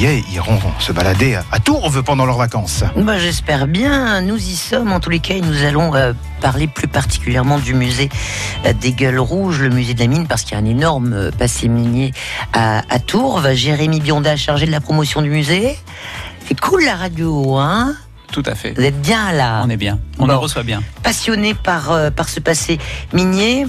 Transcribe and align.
Marseillais 0.00 0.24
iront 0.32 0.58
se 0.78 0.92
balader 0.92 1.38
à 1.52 1.58
Tourves 1.58 2.02
pendant 2.02 2.24
leurs 2.24 2.38
vacances. 2.38 2.84
Bah, 2.96 3.18
J'espère 3.18 3.66
bien. 3.66 4.22
Nous 4.22 4.36
y 4.38 4.56
sommes. 4.56 4.92
En 4.92 4.98
tous 5.00 5.10
les 5.10 5.18
cas, 5.18 5.34
et 5.34 5.42
nous 5.42 5.62
allons 5.64 5.94
euh, 5.94 6.14
parler 6.40 6.66
plus 6.68 6.88
particulièrement 6.88 7.58
du 7.58 7.74
musée 7.74 8.08
euh, 8.64 8.72
des 8.72 8.92
Gueules 8.92 9.18
Rouges, 9.18 9.60
le 9.60 9.68
musée 9.68 9.92
de 9.92 10.00
la 10.00 10.06
mine, 10.06 10.26
parce 10.26 10.42
qu'il 10.42 10.52
y 10.52 10.54
a 10.54 10.58
un 10.58 10.64
énorme 10.64 11.12
euh, 11.12 11.30
passé 11.30 11.68
minier 11.68 12.12
à, 12.54 12.78
à 12.88 12.98
Tourves. 12.98 13.52
Jérémy 13.52 14.00
Bionda, 14.00 14.36
chargé 14.36 14.64
de 14.64 14.70
la 14.70 14.80
promotion 14.80 15.20
du 15.20 15.28
musée. 15.28 15.78
C'est 16.48 16.58
cool 16.58 16.82
la 16.84 16.96
radio, 16.96 17.56
hein? 17.58 17.94
Tout 18.32 18.42
à 18.46 18.54
fait. 18.54 18.72
Vous 18.78 18.82
êtes 18.84 19.02
bien 19.02 19.32
là? 19.32 19.60
On 19.66 19.68
est 19.68 19.76
bien. 19.76 19.98
On 20.18 20.22
Bon. 20.26 20.32
le 20.32 20.36
reçoit 20.38 20.62
bien. 20.62 20.82
Passionné 21.02 21.52
par, 21.52 21.92
euh, 21.92 22.10
par 22.10 22.30
ce 22.30 22.40
passé 22.40 22.78
minier. 23.12 23.66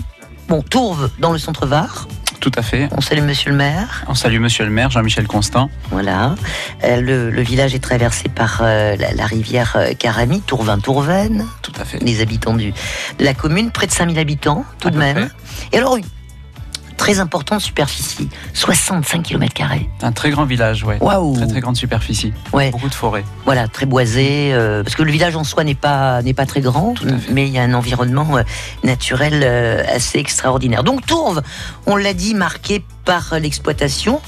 Bon, 0.47 0.61
Tourves 0.61 1.09
dans 1.19 1.33
le 1.33 1.39
centre 1.39 1.65
Var. 1.65 2.07
Tout 2.41 2.51
à 2.55 2.63
fait. 2.63 2.89
On 2.97 3.01
salue 3.01 3.21
monsieur 3.21 3.51
le 3.51 3.55
maire. 3.55 4.03
On 4.07 4.15
salue 4.15 4.39
Monsieur 4.39 4.65
le 4.65 4.71
maire, 4.71 4.89
Jean-Michel 4.89 5.27
Constant. 5.27 5.69
Voilà. 5.91 6.35
Euh, 6.83 6.99
le, 6.99 7.29
le 7.29 7.41
village 7.43 7.75
est 7.75 7.79
traversé 7.79 8.29
par 8.29 8.61
euh, 8.63 8.95
la, 8.95 9.13
la 9.13 9.25
rivière 9.27 9.73
euh, 9.75 9.93
Carami, 9.93 10.41
Tourvin-Tourvaine. 10.41 11.45
Tout 11.61 11.71
à 11.79 11.85
fait. 11.85 11.99
les 11.99 12.19
habitants 12.19 12.55
du, 12.55 12.71
de 13.19 13.23
la 13.23 13.35
commune, 13.35 13.69
près 13.69 13.85
de 13.85 13.91
5000 13.91 14.17
habitants 14.17 14.65
tout 14.79 14.87
À 14.87 14.91
de 14.91 14.97
même. 14.97 15.29
Et 15.71 15.77
alors, 15.77 15.97
très 17.01 17.19
importante 17.19 17.61
superficie, 17.61 18.29
65 18.53 19.23
km. 19.23 19.63
Un 20.03 20.11
très 20.11 20.29
grand 20.29 20.45
village, 20.45 20.83
ouais. 20.83 20.99
Waouh 21.01 21.35
Très 21.35 21.47
très 21.47 21.59
grande 21.59 21.75
superficie. 21.75 22.31
Ouais, 22.53 22.69
Beaucoup 22.69 22.89
de 22.89 22.93
forêts. 22.93 23.23
voilà, 23.43 23.67
très 23.67 23.87
boisé, 23.87 24.53
euh, 24.53 24.83
parce 24.83 24.95
que 24.95 25.01
le 25.01 25.11
village 25.11 25.35
en 25.35 25.43
soi 25.43 25.63
n'est 25.63 25.73
pas, 25.73 26.21
n'est 26.21 26.35
pas 26.35 26.45
très 26.45 26.61
grand, 26.61 26.93
mais 27.31 27.47
il 27.47 27.53
y 27.53 27.57
a 27.57 27.63
un 27.63 27.73
environnement 27.73 28.37
euh, 28.37 28.43
naturel 28.83 29.41
euh, 29.43 29.83
assez 29.91 30.19
extraordinaire. 30.19 30.83
Donc 30.83 31.03
Tourves, 31.07 31.41
on 31.87 31.95
l'a 31.95 32.13
dit, 32.13 32.35
marqué 32.35 32.85
par 33.03 33.33
l'exploitation 33.39 34.21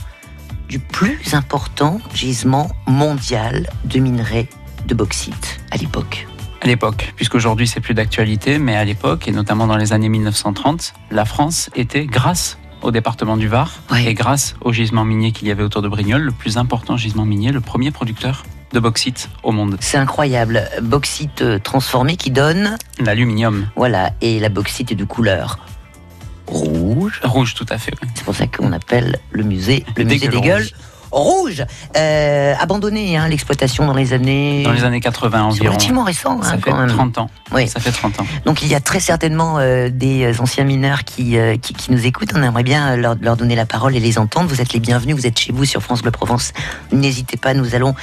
du 0.67 0.79
plus 0.79 1.35
important 1.35 1.99
gisement 2.15 2.71
mondial 2.87 3.69
de 3.85 3.99
minerais 3.99 4.47
de 4.87 4.95
bauxite 4.95 5.59
à 5.69 5.77
l'époque. 5.77 6.27
À 6.61 6.65
l'époque, 6.65 7.13
puisqu'aujourd'hui 7.15 7.67
c'est 7.67 7.81
plus 7.81 7.93
d'actualité, 7.93 8.57
mais 8.57 8.75
à 8.75 8.83
l'époque, 8.83 9.27
et 9.27 9.31
notamment 9.31 9.67
dans 9.67 9.77
les 9.77 9.93
années 9.93 10.09
1930, 10.09 10.93
la 11.11 11.25
France 11.25 11.69
était, 11.75 12.07
grâce 12.07 12.57
au 12.83 12.91
département 12.91 13.37
du 13.37 13.47
Var, 13.47 13.71
Ouais. 13.91 14.05
et 14.05 14.13
grâce 14.13 14.55
au 14.61 14.71
gisement 14.71 15.05
minier 15.05 15.31
qu'il 15.31 15.47
y 15.47 15.51
avait 15.51 15.63
autour 15.63 15.81
de 15.81 15.87
Brignoles, 15.87 16.21
le 16.21 16.31
plus 16.31 16.57
important 16.57 16.97
gisement 16.97 17.25
minier, 17.25 17.51
le 17.51 17.61
premier 17.61 17.91
producteur 17.91 18.43
de 18.73 18.79
bauxite 18.79 19.29
au 19.43 19.51
monde. 19.51 19.77
C'est 19.79 19.97
incroyable, 19.97 20.63
bauxite 20.81 21.41
euh, 21.41 21.59
transformé 21.59 22.17
qui 22.17 22.31
donne 22.31 22.75
L'aluminium. 22.99 23.67
Voilà, 23.75 24.11
et 24.21 24.39
la 24.39 24.49
bauxite 24.49 24.91
est 24.91 24.95
de 24.95 25.05
couleur 25.05 25.59
rouge. 26.47 27.21
Rouge, 27.23 27.53
tout 27.55 27.65
à 27.69 27.77
fait. 27.77 27.93
oui. 28.01 28.09
C'est 28.15 28.23
pour 28.25 28.35
ça 28.35 28.47
qu'on 28.47 28.73
appelle 28.73 29.17
le 29.31 29.43
musée 29.43 29.85
le 29.95 30.03
Des 30.03 30.15
musée 30.15 30.27
des 30.27 30.41
gueules 30.41 30.67
rouges. 31.13 31.63
Euh, 31.95 32.53
abandonné 32.59 33.17
hein, 33.17 33.27
l'exploitation 33.27 33.85
dans 33.85 33.93
les 33.93 34.13
années. 34.13 34.63
Dans 34.63 34.71
les 34.71 34.83
années 34.83 34.99
80 34.99 35.31
C'est 35.31 35.45
environ. 35.45 35.69
relativement 35.69 36.03
récent 36.03 36.41
Ça 36.41 36.49
hein, 36.49 36.55
fait 36.55 36.71
quand 36.71 36.77
même. 36.77 36.89
30 36.89 37.17
ans. 37.19 37.29
Oui. 37.53 37.67
Ça 37.67 37.79
fait 37.79 37.91
30 37.91 38.19
ans. 38.19 38.25
Donc 38.45 38.63
il 38.63 38.67
y 38.67 38.75
a 38.75 38.79
très 38.79 38.99
certainement 38.99 39.59
euh, 39.59 39.89
des 39.89 40.23
euh, 40.23 40.41
anciens 40.41 40.63
mineurs 40.63 41.03
qui, 41.03 41.37
euh, 41.37 41.55
qui, 41.57 41.73
qui 41.73 41.91
nous 41.91 42.05
écoutent. 42.05 42.31
On 42.35 42.41
aimerait 42.41 42.63
bien 42.63 42.95
leur, 42.95 43.15
leur 43.21 43.37
donner 43.37 43.55
la 43.55 43.65
parole 43.65 43.95
et 43.95 43.99
les 43.99 44.17
entendre. 44.17 44.49
Vous 44.49 44.59
êtes 44.61 44.73
les 44.73 44.79
bienvenus, 44.79 45.15
vous 45.15 45.27
êtes 45.27 45.39
chez 45.39 45.51
vous 45.53 45.65
sur 45.65 45.81
France 45.81 46.01
Bleu 46.01 46.11
Provence. 46.11 46.51
N'hésitez 46.91 47.37
pas, 47.37 47.53
nous 47.53 47.75
allons 47.75 47.95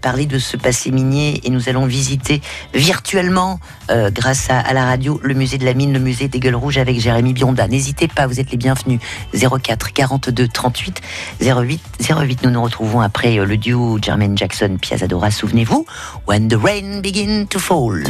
parler 0.00 0.26
de 0.26 0.38
ce 0.38 0.56
passé 0.56 0.90
minier 0.90 1.40
et 1.44 1.50
nous 1.50 1.68
allons 1.68 1.86
visiter 1.86 2.40
virtuellement, 2.74 3.60
grâce 3.88 4.50
à, 4.50 4.58
à 4.58 4.72
la 4.72 4.84
radio, 4.84 5.20
le 5.22 5.34
musée 5.34 5.58
de 5.58 5.64
la 5.64 5.74
mine, 5.74 5.92
le 5.92 5.98
musée 5.98 6.28
des 6.28 6.40
Gueules 6.40 6.54
Rouges 6.56 6.78
avec 6.78 6.98
Jérémy 7.00 7.32
Bionda. 7.32 7.68
N'hésitez 7.68 8.08
pas, 8.08 8.26
vous 8.26 8.40
êtes 8.40 8.50
les 8.50 8.56
bienvenus. 8.56 9.00
04 9.34 9.92
42 9.92 10.48
38 10.48 11.00
08 11.40 11.80
08. 12.10 12.37
Nous 12.42 12.50
nous 12.50 12.62
retrouvons 12.62 13.00
après 13.00 13.38
euh, 13.38 13.44
le 13.44 13.56
duo 13.56 13.98
Jermaine 14.00 14.36
Jackson 14.36 14.76
Piazzadora. 14.80 15.30
Souvenez-vous, 15.30 15.84
When 16.26 16.48
the 16.48 16.56
Rain 16.56 17.00
Begin 17.00 17.46
to 17.46 17.58
Fall. 17.58 18.02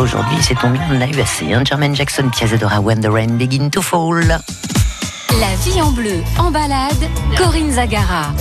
Aujourd'hui, 0.00 0.38
c'est 0.40 0.54
tombé, 0.54 0.78
on 0.90 0.96
en 0.96 1.00
a 1.00 1.06
eu 1.06 1.20
assez. 1.20 1.46
Jackson, 1.94 2.30
Piazzadora, 2.30 2.80
When 2.80 3.00
the 3.00 3.10
Rain 3.10 3.36
Begin 3.36 3.68
to 3.70 3.82
Fall. 3.82 4.24
La 5.40 5.54
vie 5.64 5.80
en 5.80 5.90
bleu, 5.90 6.22
en 6.38 6.50
balade, 6.50 7.08
Corinne 7.36 7.72
Zagara. 7.72 8.32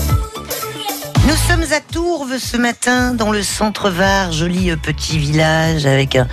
Nous 1.30 1.36
sommes 1.36 1.72
à 1.74 1.80
Tourves 1.80 2.40
ce 2.40 2.58
matin, 2.58 3.14
dans 3.14 3.30
le 3.30 3.44
centre 3.44 3.92
Var, 3.92 4.32
joli 4.32 4.72
euh, 4.72 4.76
petit 4.76 5.20
village 5.20 5.86
avec 5.86 6.16
un, 6.16 6.28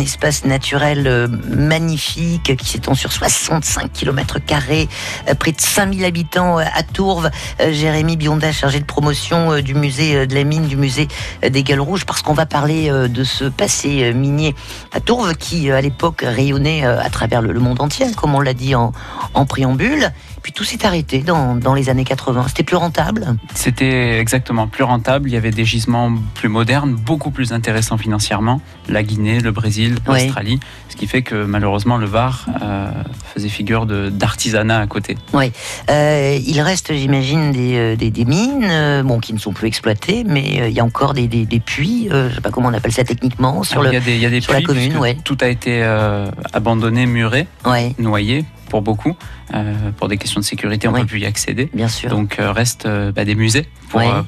espace 0.00 0.44
naturel 0.44 1.06
euh, 1.06 1.28
magnifique 1.46 2.56
qui 2.56 2.68
s'étend 2.68 2.94
sur 2.94 3.12
65 3.12 3.92
km, 3.92 4.38
près 5.38 5.52
de 5.52 5.60
5000 5.60 6.04
habitants 6.04 6.58
euh, 6.58 6.64
à 6.74 6.82
Tourves. 6.82 7.30
Euh, 7.60 7.72
Jérémy 7.72 8.16
Bionda, 8.16 8.50
chargé 8.50 8.80
de 8.80 8.84
promotion 8.84 9.52
euh, 9.52 9.62
du 9.62 9.74
musée 9.74 10.16
euh, 10.16 10.26
de 10.26 10.34
la 10.34 10.42
mine, 10.42 10.66
du 10.66 10.76
musée 10.76 11.06
euh, 11.44 11.48
des 11.48 11.62
Gueules 11.62 11.80
Rouges, 11.80 12.04
parce 12.04 12.20
qu'on 12.20 12.34
va 12.34 12.44
parler 12.44 12.90
euh, 12.90 13.06
de 13.06 13.22
ce 13.22 13.44
passé 13.44 14.02
euh, 14.02 14.12
minier 14.12 14.56
à 14.90 14.98
Tourves 14.98 15.36
qui, 15.36 15.70
euh, 15.70 15.76
à 15.76 15.80
l'époque, 15.80 16.24
rayonnait 16.26 16.84
euh, 16.84 17.00
à 17.00 17.08
travers 17.08 17.40
le, 17.40 17.60
monde 17.60 17.80
entier, 17.80 18.06
comme 18.16 18.34
on 18.34 18.40
l'a 18.40 18.54
dit 18.54 18.74
en 18.74 18.92
préambule. 19.46 20.10
Puis 20.42 20.52
tout 20.52 20.64
s'est 20.64 20.84
arrêté 20.86 21.18
dans, 21.18 21.54
dans 21.54 21.74
les 21.74 21.88
années 21.90 22.04
80. 22.04 22.46
C'était 22.48 22.62
plus 22.62 22.76
rentable. 22.76 23.36
C'était 23.54 24.18
exactement 24.18 24.66
plus 24.68 24.84
rentable. 24.84 25.28
Il 25.28 25.32
y 25.32 25.36
avait 25.36 25.50
des 25.50 25.64
gisements 25.64 26.12
plus 26.34 26.48
modernes, 26.48 26.94
beaucoup 26.94 27.30
plus 27.30 27.52
intéressants 27.52 27.98
financièrement. 27.98 28.60
La 28.88 29.02
Guinée, 29.02 29.40
le 29.40 29.50
Brésil, 29.52 29.96
Oui. 30.08 30.22
l'Australie. 30.24 30.60
Ce 30.88 30.96
qui 30.96 31.06
fait 31.06 31.22
que 31.22 31.44
malheureusement 31.44 31.96
le 31.98 32.06
Var 32.06 32.46
euh, 32.62 32.90
faisait 33.34 33.48
figure 33.48 33.86
d'artisanat 33.86 34.80
à 34.80 34.86
côté. 34.86 35.16
Euh, 35.90 36.38
il 36.46 36.60
reste, 36.60 36.92
j'imagine, 36.94 37.52
des, 37.52 37.76
euh, 37.76 37.96
des, 37.96 38.10
des 38.10 38.24
mines 38.24 38.64
euh, 38.68 39.02
bon, 39.02 39.18
qui 39.20 39.32
ne 39.32 39.38
sont 39.38 39.52
plus 39.52 39.68
exploitées, 39.68 40.24
mais 40.26 40.68
il 40.68 40.72
y 40.74 40.80
a 40.80 40.84
encore 40.84 41.14
des, 41.14 41.28
des, 41.28 41.46
des 41.46 41.60
puits, 41.60 42.08
je 42.10 42.34
sais 42.34 42.40
pas 42.40 42.50
comment 42.50 42.68
on 42.68 42.74
appelle 42.74 42.92
ça 42.92 43.04
techniquement, 43.04 43.62
sur 43.62 43.80
Alors, 43.80 43.92
le. 43.92 43.98
il, 43.98 44.00
y 44.00 44.02
a 44.02 44.04
des, 44.04 44.14
il 44.16 44.20
y 44.20 44.26
a 44.26 44.30
des 44.30 44.40
sur 44.40 44.52
la 44.52 44.58
puits, 44.58 44.66
commune, 44.66 44.84
puisque 44.88 45.00
ouais. 45.00 45.16
Tout 45.24 45.38
a 45.40 45.48
été 45.48 45.82
abandonné, 46.52 47.06
muré, 47.06 47.46
Ouais, 47.66 47.94
noyé 47.98 48.44
pour 48.70 48.80
beaucoup. 48.80 49.14
Euh, 49.52 49.90
pour 49.98 50.08
des 50.08 50.16
questions 50.16 50.40
de 50.40 50.44
sécurité, 50.46 50.88
on 50.88 50.92
ne 50.92 50.96
Oui. 50.96 51.02
peut 51.02 51.08
plus 51.08 51.20
y 51.20 51.26
accéder. 51.26 51.68
bien 51.74 51.88
sûr. 51.88 52.08
Donc 52.08 52.38
euh, 52.38 52.52
reste 52.52 52.86
euh, 52.86 53.12
bah, 53.12 53.26
des 53.26 53.34
musées 53.34 53.68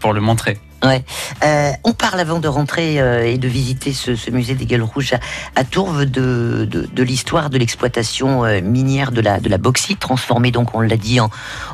pour 0.00 0.12
le 0.12 0.20
montrer. 0.20 0.58
Euh, 0.84 1.70
on 1.84 1.92
parle 1.92 2.20
avant 2.20 2.38
de 2.38 2.48
rentrer 2.48 3.00
euh, 3.00 3.24
et 3.26 3.38
de 3.38 3.48
visiter 3.48 3.92
ce, 3.92 4.16
ce 4.16 4.30
musée 4.30 4.54
des 4.54 4.66
Gueules 4.66 4.82
Rouges 4.82 5.12
à, 5.14 5.60
à 5.60 5.64
Tourves 5.64 6.04
de, 6.06 6.68
de, 6.70 7.02
l'histoire 7.02 7.50
de 7.50 7.58
l'exploitation 7.58 8.44
euh, 8.44 8.60
minière 8.60 9.12
de 9.12 9.20
la, 9.20 9.40
de 9.40 9.48
la 9.48 9.58
bauxite, 9.58 9.98
transformée 10.00 10.50
donc, 10.50 10.74
on 10.74 10.80
l'a 10.80 10.96
dit, 10.96 11.20
en, 11.20 11.30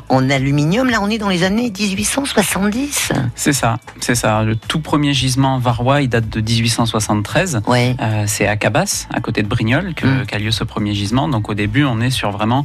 en 0.09 0.29
aluminium. 0.29 0.89
Là, 0.89 0.99
on 1.01 1.09
est 1.09 1.17
dans 1.17 1.29
les 1.29 1.43
années 1.43 1.71
1870. 1.77 3.11
C'est 3.35 3.53
ça, 3.53 3.77
c'est 3.99 4.15
ça. 4.15 4.43
Le 4.43 4.55
tout 4.55 4.79
premier 4.79 5.13
gisement 5.13 5.57
varois, 5.59 6.01
il 6.01 6.09
date 6.09 6.29
de 6.29 6.41
1873. 6.41 7.61
Ouais, 7.67 7.95
c'est 8.27 8.47
à 8.47 8.55
Cabas, 8.57 9.07
à 9.13 9.19
côté 9.21 9.41
de 9.43 9.47
Brignoles, 9.47 9.93
Mm. 10.01 10.25
qu'a 10.27 10.39
lieu 10.39 10.51
ce 10.51 10.63
premier 10.63 10.93
gisement. 10.93 11.27
Donc 11.27 11.49
au 11.49 11.53
début, 11.53 11.83
on 11.83 11.99
est 11.99 12.09
sur 12.09 12.31
vraiment 12.31 12.63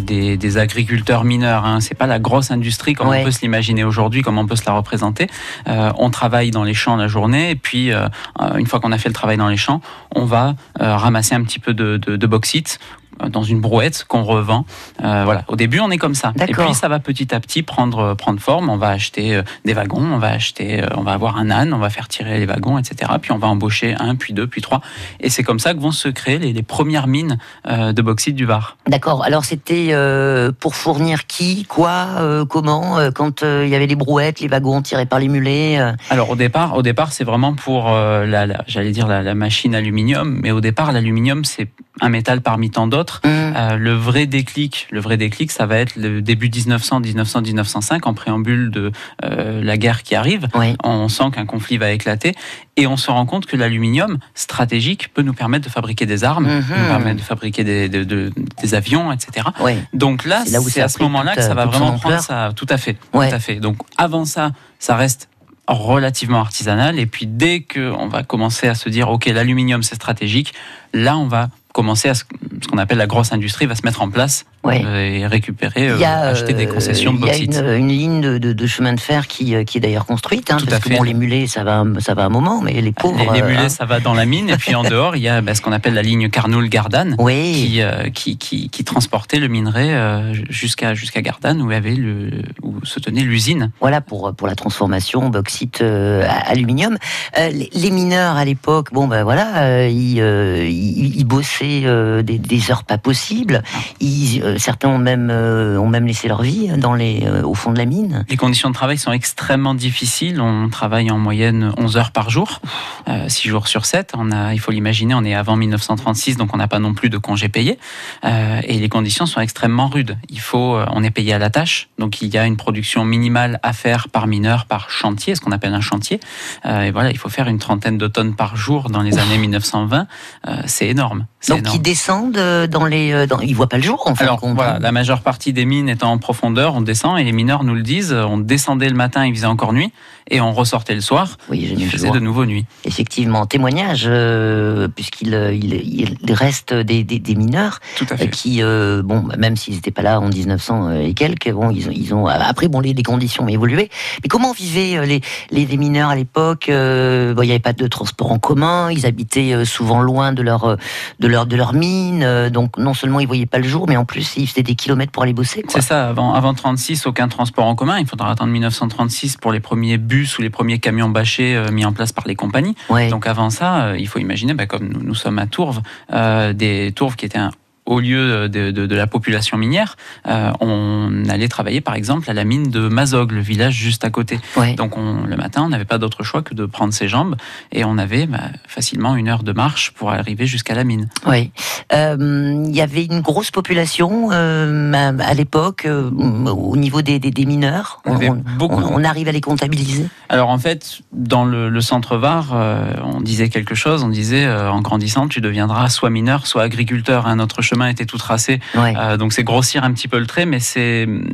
des, 0.00 0.36
des 0.36 0.58
agriculteurs 0.58 1.24
mineurs. 1.24 1.64
Hein. 1.64 1.80
C'est 1.80 1.94
pas 1.94 2.06
la 2.06 2.18
grosse 2.18 2.50
industrie 2.50 2.94
comme 2.94 3.08
Ouais. 3.08 3.20
on 3.20 3.24
peut 3.24 3.30
se 3.30 3.40
l'imaginer 3.42 3.84
aujourd'hui, 3.84 4.22
comme 4.22 4.38
on 4.38 4.46
peut 4.46 4.56
se 4.56 4.64
la 4.66 4.72
représenter. 4.72 5.26
Euh, 5.74 5.92
on 5.98 6.10
travaille 6.10 6.50
dans 6.50 6.64
les 6.64 6.74
champs 6.74 6.96
la 6.96 7.08
journée, 7.08 7.50
et 7.50 7.56
puis 7.56 7.92
euh, 7.92 8.08
euh, 8.40 8.56
une 8.56 8.66
fois 8.66 8.80
qu'on 8.80 8.92
a 8.92 8.98
fait 8.98 9.08
le 9.08 9.14
travail 9.14 9.36
dans 9.36 9.48
les 9.48 9.56
champs, 9.56 9.80
on 10.14 10.24
va 10.24 10.54
ramasser 10.78 11.34
un 11.34 11.42
petit 11.42 11.58
peu 11.58 11.74
de, 11.74 12.26
bauxite 12.26 12.78
dans 13.28 13.42
une 13.42 13.60
brouette 13.60 14.04
qu'on 14.08 14.22
revend. 14.24 14.64
Euh, 15.02 15.22
voilà. 15.24 15.44
Au 15.48 15.56
début, 15.56 15.80
on 15.80 15.90
est 15.90 15.98
comme 15.98 16.14
ça. 16.14 16.32
Et 16.48 16.52
puis, 16.52 16.74
ça 16.74 16.88
va 16.88 16.98
petit 16.98 17.34
à 17.34 17.40
petit 17.40 17.62
prendre, 17.62 18.14
prendre 18.14 18.40
forme. 18.40 18.68
On 18.68 18.76
va 18.76 18.88
acheter 18.88 19.34
euh, 19.36 19.42
des 19.64 19.72
wagons, 19.74 20.02
on 20.12 20.18
va 20.18 20.28
acheter, 20.28 20.82
euh, 20.82 20.86
on 20.96 21.02
va 21.02 21.12
avoir 21.12 21.36
un 21.36 21.50
âne, 21.50 21.72
on 21.72 21.78
va 21.78 21.90
faire 21.90 22.08
tirer 22.08 22.38
les 22.38 22.46
wagons, 22.46 22.78
etc. 22.78 23.10
Puis, 23.20 23.32
on 23.32 23.38
va 23.38 23.48
embaucher 23.48 23.94
un, 23.98 24.14
puis 24.16 24.32
deux, 24.34 24.46
puis 24.46 24.60
trois. 24.62 24.80
Et 25.20 25.30
c'est 25.30 25.42
comme 25.42 25.58
ça 25.58 25.74
que 25.74 25.78
vont 25.80 25.92
se 25.92 26.08
créer 26.08 26.38
les, 26.38 26.52
les 26.52 26.62
premières 26.62 27.06
mines 27.06 27.38
euh, 27.68 27.92
de 27.92 28.02
bauxite 28.02 28.34
du 28.36 28.44
Var. 28.46 28.76
d'accord. 28.88 29.24
Alors, 29.24 29.44
c'était 29.44 29.88
euh, 29.90 30.50
pour 30.58 30.74
fournir 30.74 31.26
qui, 31.26 31.64
quoi, 31.64 32.06
euh, 32.18 32.44
comment, 32.44 32.98
euh, 32.98 33.10
quand 33.10 33.42
euh, 33.42 33.62
il 33.64 33.70
y 33.70 33.74
avait 33.74 33.86
les 33.86 33.96
brouettes, 33.96 34.40
les 34.40 34.48
wagons 34.48 34.82
tirés 34.82 35.06
par 35.06 35.18
les 35.18 35.28
mulets 35.28 35.78
euh, 35.78 35.92
Alors, 36.10 36.30
au 36.30 36.36
départ, 36.36 36.76
au 36.76 36.82
départ, 36.82 37.12
c'est 37.12 37.24
vraiment 37.24 37.54
pour 37.54 37.90
euh, 37.90 38.26
la, 38.26 38.46
la- 38.46 38.64
j'allais 38.66 38.90
dire 38.92 39.06
la, 39.06 39.22
la 39.22 39.34
machine 39.34 39.74
aluminium. 39.74 40.40
Mais 40.42 40.50
au 40.50 40.60
départ, 40.60 40.92
l'aluminium, 40.92 41.44
c'est 41.44 41.68
un 42.00 42.08
métal 42.08 42.40
parmi 42.40 42.70
tant 42.70 42.86
d'autres. 42.86 43.03
Hum, 43.24 43.30
Euh, 43.56 43.76
le 43.76 43.92
vrai 43.94 44.26
déclic, 44.26 44.88
le 44.90 45.00
vrai 45.00 45.16
déclic, 45.16 45.52
ça 45.52 45.64
va 45.66 45.76
être 45.78 45.94
le 45.96 46.20
début 46.20 46.50
1900, 46.50 47.00
1900, 47.00 47.42
1905, 47.42 48.06
en 48.06 48.14
préambule 48.14 48.70
de 48.70 48.90
euh, 49.24 49.62
la 49.62 49.76
guerre 49.76 50.02
qui 50.02 50.14
arrive. 50.16 50.48
On 50.82 51.08
sent 51.08 51.30
qu'un 51.32 51.46
conflit 51.46 51.78
va 51.78 51.90
éclater 51.92 52.34
et 52.76 52.86
on 52.88 52.96
se 52.96 53.10
rend 53.12 53.26
compte 53.26 53.46
que 53.46 53.56
l'aluminium 53.56 54.18
stratégique 54.34 55.12
peut 55.14 55.22
nous 55.22 55.34
permettre 55.34 55.64
de 55.66 55.70
fabriquer 55.70 56.04
des 56.06 56.24
armes, 56.24 56.46
Mhm. 56.46 56.64
nous 56.68 56.86
permettre 56.88 57.16
de 57.20 57.24
fabriquer 57.24 57.62
des, 57.64 57.88
de- 57.88 58.02
de- 58.04 58.32
des 58.60 58.74
avions, 58.74 59.12
etc. 59.12 59.46
Donc 59.92 60.24
là, 60.24 60.42
C'est 60.46 60.80
à 60.82 60.88
ce 60.88 61.00
moment-là 61.02 61.36
que 61.36 61.42
ça 61.42 61.52
euh, 61.52 61.54
va 61.54 61.64
son 61.64 61.70
vraiment 61.70 61.98
prendre 61.98 62.20
ça. 62.20 62.50
Tout 62.56 62.66
à 62.68 62.76
fait, 62.76 62.96
Ouais. 63.12 63.28
tout 63.28 63.34
à 63.36 63.38
fait. 63.38 63.56
Donc 63.56 63.76
avant 63.96 64.24
ça, 64.24 64.50
ça 64.80 64.96
reste 64.96 65.28
relativement 65.68 66.40
artisanal 66.40 66.98
et 66.98 67.06
puis 67.06 67.26
dès 67.26 67.60
que 67.60 67.90
on 67.92 68.06
va 68.08 68.22
commencer 68.22 68.68
à 68.68 68.74
se 68.74 68.88
dire 68.90 69.08
ok 69.08 69.24
l'aluminium 69.26 69.82
c'est 69.82 69.94
stratégique 69.94 70.52
là 70.92 71.16
on 71.16 71.26
va 71.26 71.48
commencer 71.72 72.10
à 72.10 72.14
ce 72.14 72.24
ce 72.64 72.68
qu'on 72.68 72.78
appelle 72.78 72.98
la 72.98 73.06
grosse 73.06 73.32
industrie 73.32 73.66
va 73.66 73.74
se 73.74 73.82
mettre 73.84 74.02
en 74.02 74.10
place 74.10 74.44
Ouais. 74.64 74.82
euh, 74.84 74.98
et 75.18 75.26
récupérer 75.26 75.90
Il 75.94 76.00
y 76.00 76.04
a, 76.04 76.24
euh, 76.24 76.32
acheter 76.32 76.54
des 76.54 76.66
euh, 76.66 76.72
concessions 76.72 77.12
de 77.12 77.18
Il 77.18 77.26
y 77.26 77.28
a 77.28 77.32
bauxite 77.32 77.60
une, 77.62 77.74
une 77.74 77.88
ligne 77.88 78.20
de, 78.20 78.38
de- 78.38 78.52
de 78.54 78.66
chemin 78.66 78.94
de 78.94 79.00
fer 79.00 79.26
qui, 79.28 79.54
euh, 79.54 79.64
qui 79.64 79.76
est 79.78 79.80
d'ailleurs 79.80 80.06
construite, 80.06 80.50
hein, 80.50 80.56
Tout 80.58 80.64
parce 80.66 80.78
à 80.78 80.80
que 80.80 80.88
fait. 80.88 80.96
bon, 80.96 81.02
les 81.02 81.12
mulets, 81.14 81.46
ça 81.46 81.64
va, 81.64 81.84
ça 81.98 82.14
va 82.14 82.24
un 82.24 82.28
moment, 82.30 82.60
mais 82.62 82.80
les 82.80 82.92
pauvres. 82.92 83.18
les, 83.18 83.40
les 83.40 83.42
euh, 83.42 83.46
mulets 83.48 83.58
hein. 83.66 83.68
ça 83.68 83.84
va 83.84 84.00
dans 84.00 84.14
la 84.14 84.24
mine 84.24 84.48
et 84.48 84.56
puis 84.56 84.74
en 84.74 84.82
dehors 84.94 85.16
il 85.16 85.22
y 85.22 85.28
a 85.28 85.40
bah, 85.42 85.54
ce 85.54 85.60
qu'on 85.60 85.72
appelle 85.72 85.94
la 85.94 86.02
ligne 86.02 86.28
Carnoul-Gardanne 86.30 87.16
Oui. 87.18 87.52
qui, 87.72 87.82
euh, 87.82 88.08
qui, 88.10 88.38
qui, 88.38 88.70
qui 88.70 88.84
transportait 88.84 89.38
le 89.38 89.48
minerai 89.48 89.94
euh, 89.94 90.32
jusqu'à 90.48 90.94
jusqu'à 90.94 91.20
Gardanne 91.20 91.60
où, 91.60 91.70
avait 91.70 91.94
le, 91.94 92.30
où 92.62 92.74
se 92.84 92.98
tenait 93.00 93.22
l'usine. 93.22 93.70
Voilà 93.80 94.00
pour, 94.00 94.32
pour 94.34 94.46
la 94.46 94.54
transformation 94.54 95.28
bauxite 95.28 95.80
euh, 95.82 96.26
aluminium. 96.46 96.96
Euh, 97.38 97.48
les, 97.50 97.68
les 97.74 97.90
mineurs 97.90 98.36
à 98.36 98.44
l'époque, 98.44 98.92
bon 98.92 99.08
ben 99.08 99.24
voilà, 99.24 99.62
euh, 99.64 99.88
ils, 99.90 100.20
euh, 100.20 100.64
ils, 100.66 101.16
ils 101.16 101.24
bossaient 101.24 101.82
euh, 101.84 102.22
des, 102.22 102.38
des 102.38 102.70
heures 102.70 102.84
pas 102.84 102.96
possibles. 102.98 103.62
Ils, 104.00 104.53
euh, 104.54 104.58
certains 104.58 104.88
ont 104.88 104.98
même 104.98 105.28
euh, 105.30 105.78
ont 105.78 105.88
même 105.88 106.06
laissé 106.06 106.28
leur 106.28 106.42
vie 106.42 106.68
dans 106.76 106.94
les 106.94 107.24
euh, 107.26 107.42
au 107.42 107.54
fond 107.54 107.72
de 107.72 107.78
la 107.78 107.84
mine. 107.84 108.24
Les 108.28 108.36
conditions 108.36 108.68
de 108.68 108.74
travail 108.74 108.98
sont 108.98 109.12
extrêmement 109.12 109.74
difficiles. 109.74 110.40
On 110.40 110.68
travaille 110.68 111.10
en 111.10 111.18
moyenne 111.18 111.72
11 111.76 111.96
heures 111.96 112.10
par 112.10 112.30
jour, 112.30 112.60
euh, 113.08 113.28
6 113.28 113.48
jours 113.48 113.68
sur 113.68 113.86
7. 113.86 114.12
On 114.16 114.30
a, 114.30 114.54
il 114.54 114.60
faut 114.60 114.72
l'imaginer, 114.72 115.14
on 115.14 115.24
est 115.24 115.34
avant 115.34 115.56
1936, 115.56 116.36
donc 116.36 116.54
on 116.54 116.56
n'a 116.56 116.68
pas 116.68 116.78
non 116.78 116.94
plus 116.94 117.10
de 117.10 117.18
congés 117.18 117.48
payés. 117.48 117.78
Euh, 118.24 118.60
et 118.64 118.78
les 118.78 118.88
conditions 118.88 119.26
sont 119.26 119.40
extrêmement 119.40 119.88
rudes. 119.88 120.16
Il 120.28 120.40
faut, 120.40 120.76
euh, 120.76 120.86
on 120.90 121.02
est 121.02 121.10
payé 121.10 121.32
à 121.32 121.38
la 121.38 121.50
tâche, 121.50 121.88
donc 121.98 122.22
il 122.22 122.32
y 122.32 122.38
a 122.38 122.46
une 122.46 122.56
production 122.56 123.04
minimale 123.04 123.60
à 123.62 123.72
faire 123.72 124.08
par 124.08 124.26
mineur, 124.26 124.66
par 124.66 124.90
chantier, 124.90 125.34
ce 125.34 125.40
qu'on 125.40 125.52
appelle 125.52 125.74
un 125.74 125.80
chantier. 125.80 126.20
Euh, 126.66 126.82
et 126.82 126.90
voilà, 126.90 127.10
il 127.10 127.18
faut 127.18 127.28
faire 127.28 127.48
une 127.48 127.58
trentaine 127.58 127.98
de 127.98 128.06
tonnes 128.06 128.34
par 128.34 128.56
jour 128.56 128.90
dans 128.90 129.02
les 129.02 129.18
années 129.18 129.38
1920. 129.38 130.06
Euh, 130.46 130.56
c'est 130.66 130.88
énorme. 130.88 131.26
Donc 131.48 131.58
énorme. 131.58 131.76
ils 131.76 131.82
descendent 131.82 132.36
euh, 132.36 132.66
dans 132.66 132.86
les, 132.86 133.12
euh, 133.12 133.26
dans, 133.26 133.40
ils 133.40 133.54
voient 133.54 133.68
pas 133.68 133.76
le 133.76 133.82
jour 133.82 134.02
en 134.06 134.14
Alors 134.14 134.36
de 134.36 134.43
la 134.52 134.92
majeure 134.92 135.22
partie 135.22 135.52
des 135.52 135.64
mines 135.64 135.88
étant 135.88 136.12
en 136.12 136.18
profondeur, 136.18 136.74
on 136.74 136.80
descend 136.80 137.18
et 137.18 137.24
les 137.24 137.32
mineurs 137.32 137.64
nous 137.64 137.74
le 137.74 137.82
disent. 137.82 138.12
On 138.12 138.38
descendait 138.38 138.88
le 138.88 138.94
matin, 138.94 139.26
il 139.26 139.34
faisait 139.34 139.46
encore 139.46 139.72
nuit, 139.72 139.92
et 140.30 140.40
on 140.40 140.52
ressortait 140.52 140.94
le 140.94 141.02
soir, 141.02 141.36
Oui, 141.50 141.74
il 141.76 141.86
faisait 141.90 142.10
de 142.10 142.18
nouveau 142.18 142.46
nuit. 142.46 142.64
Effectivement, 142.84 143.44
témoignage, 143.44 144.04
euh, 144.06 144.88
puisqu'il 144.88 145.34
euh, 145.34 145.52
il, 145.52 145.74
il 145.74 146.32
reste 146.32 146.72
des, 146.72 147.04
des, 147.04 147.18
des 147.18 147.34
mineurs 147.34 147.80
Tout 147.96 148.06
à 148.08 148.14
euh, 148.14 148.16
fait. 148.16 148.30
qui, 148.30 148.62
euh, 148.62 149.02
bon, 149.02 149.20
bah, 149.20 149.36
même 149.36 149.56
s'ils 149.56 149.74
n'étaient 149.74 149.90
pas 149.90 150.00
là 150.00 150.20
en 150.20 150.28
1900 150.28 150.92
et 150.92 151.12
quelques, 151.12 151.50
bon, 151.50 151.70
ils 151.70 151.88
ont, 151.88 151.92
ils 151.92 152.14
ont 152.14 152.26
après, 152.26 152.68
bon, 152.68 152.80
les, 152.80 152.94
les 152.94 153.02
conditions 153.02 153.44
ont 153.44 153.48
évolué. 153.48 153.90
Mais 154.22 154.28
comment 154.28 154.52
vivaient 154.52 155.06
les, 155.06 155.20
les, 155.50 155.66
les 155.66 155.76
mineurs 155.76 156.08
à 156.08 156.16
l'époque 156.16 156.70
euh, 156.70 157.34
bon, 157.34 157.42
Il 157.42 157.46
n'y 157.46 157.52
avait 157.52 157.58
pas 157.58 157.74
de 157.74 157.86
transport 157.86 158.32
en 158.32 158.38
commun, 158.38 158.90
ils 158.90 159.04
habitaient 159.04 159.64
souvent 159.66 160.00
loin 160.00 160.32
de 160.32 160.42
leur, 160.42 160.78
de 161.20 161.26
leur, 161.28 161.44
de 161.44 161.56
leur 161.56 161.74
mine, 161.74 162.48
donc 162.48 162.78
non 162.78 162.94
seulement 162.94 163.20
ils 163.20 163.26
voyaient 163.26 163.44
pas 163.44 163.58
le 163.58 163.68
jour, 163.68 163.86
mais 163.88 163.96
en 163.98 164.06
plus 164.06 164.36
ils 164.38 164.46
faisaient 164.46 164.62
des 164.62 164.74
kilomètres 164.74 165.12
pour 165.12 165.22
aller 165.22 165.34
bosser. 165.34 165.64
C'est 165.68 165.82
ça, 165.82 166.08
avant, 166.08 166.32
avant 166.32 166.54
36, 166.54 167.06
aucun 167.06 167.28
transport 167.28 167.66
en 167.66 167.74
commun. 167.74 167.98
Il 167.98 168.06
faudra 168.06 168.30
attendre 168.30 168.50
1936 168.52 169.36
pour 169.36 169.52
les 169.52 169.60
premiers 169.60 169.98
bus 169.98 170.13
ou 170.38 170.42
les 170.42 170.50
premiers 170.50 170.78
camions 170.78 171.08
bâchés 171.08 171.56
euh, 171.56 171.70
mis 171.70 171.84
en 171.84 171.92
place 171.92 172.12
par 172.12 172.26
les 172.26 172.34
compagnies. 172.36 172.74
Ouais. 172.88 173.08
Donc 173.08 173.26
avant 173.26 173.50
ça, 173.50 173.86
euh, 173.86 173.98
il 173.98 174.06
faut 174.08 174.18
imaginer, 174.20 174.54
bah, 174.54 174.66
comme 174.66 174.88
nous, 174.88 175.02
nous 175.02 175.14
sommes 175.14 175.38
à 175.38 175.46
Tourves, 175.46 175.80
euh, 176.12 176.52
des 176.52 176.92
Tourves 176.92 177.16
qui 177.16 177.26
étaient 177.26 177.38
un- 177.38 177.50
au 177.86 178.00
lieu 178.00 178.48
de, 178.48 178.70
de- 178.70 178.86
de 178.86 178.94
la 178.96 179.06
population 179.06 179.58
minière, 179.58 179.96
euh, 180.26 180.50
on 180.60 181.24
allait 181.28 181.48
travailler 181.48 181.80
par 181.80 181.94
exemple 181.94 182.30
à 182.30 182.32
la 182.32 182.44
mine 182.44 182.70
de 182.70 182.88
Mazog, 182.88 183.32
le 183.32 183.40
village 183.40 183.74
juste 183.74 184.04
à 184.04 184.10
côté. 184.10 184.40
Ouais. 184.56 184.74
Donc 184.74 184.96
on, 184.96 185.24
le 185.24 185.36
matin, 185.36 185.62
on 185.64 185.68
n'avait 185.68 185.84
pas 185.84 185.98
d'autre 185.98 186.22
choix 186.22 186.42
que 186.42 186.54
de 186.54 186.64
prendre 186.66 186.94
ses 186.94 187.08
jambes 187.08 187.36
et 187.72 187.84
on 187.84 187.98
avait 187.98 188.26
bah, 188.26 188.38
facilement 188.66 189.16
une 189.16 189.28
heure 189.28 189.42
de 189.42 189.52
marche 189.52 189.90
pour 189.92 190.10
arriver 190.12 190.46
jusqu'à 190.46 190.74
la 190.74 190.84
mine. 190.84 191.08
Oui. 191.26 191.50
Euh, 191.92 192.64
Il 192.66 192.74
y 192.74 192.80
avait 192.80 193.04
une 193.04 193.20
grosse 193.20 193.50
population 193.50 194.30
euh, 194.32 194.92
à, 195.20 195.34
l'époque 195.34 195.84
euh, 195.84 196.10
au 196.10 196.76
niveau 196.76 197.02
des, 197.02 197.18
des- 197.18 197.30
des 197.30 197.44
mineurs. 197.44 198.00
On 198.06 198.14
beaucoup. 198.58 198.98
arrive 199.04 199.28
à 199.28 199.32
les 199.32 199.40
comptabiliser. 199.42 200.06
Alors 200.28 200.48
en 200.48 200.58
fait, 200.58 201.00
dans 201.12 201.44
le, 201.44 201.68
le 201.68 201.80
centre 201.80 202.16
Var, 202.16 202.48
euh, 202.54 202.94
on 203.04 203.20
disait 203.20 203.48
quelque 203.50 203.74
chose. 203.74 204.02
On 204.02 204.08
disait 204.08 204.46
euh, 204.46 204.70
en 204.70 204.80
grandissant, 204.80 205.28
tu 205.28 205.40
deviendras 205.40 205.88
soit 205.90 206.10
mineur, 206.10 206.46
soit 206.46 206.62
agriculteur. 206.62 207.26
hein. 207.26 207.36
Notre 207.36 207.60
chemin 207.74 207.88
était 207.88 208.06
tout 208.06 208.18
tracé. 208.18 208.60
Ouais. 208.74 208.94
Euh, 208.96 209.16
donc 209.16 209.32
c'est 209.32 209.44
grossir 209.44 209.84
un 209.84 209.92
petit 209.92 210.08
peu 210.08 210.18
le 210.18 210.26
trait, 210.26 210.46
mais 210.46 210.60
c'est 210.60 211.04
hum, 211.04 211.30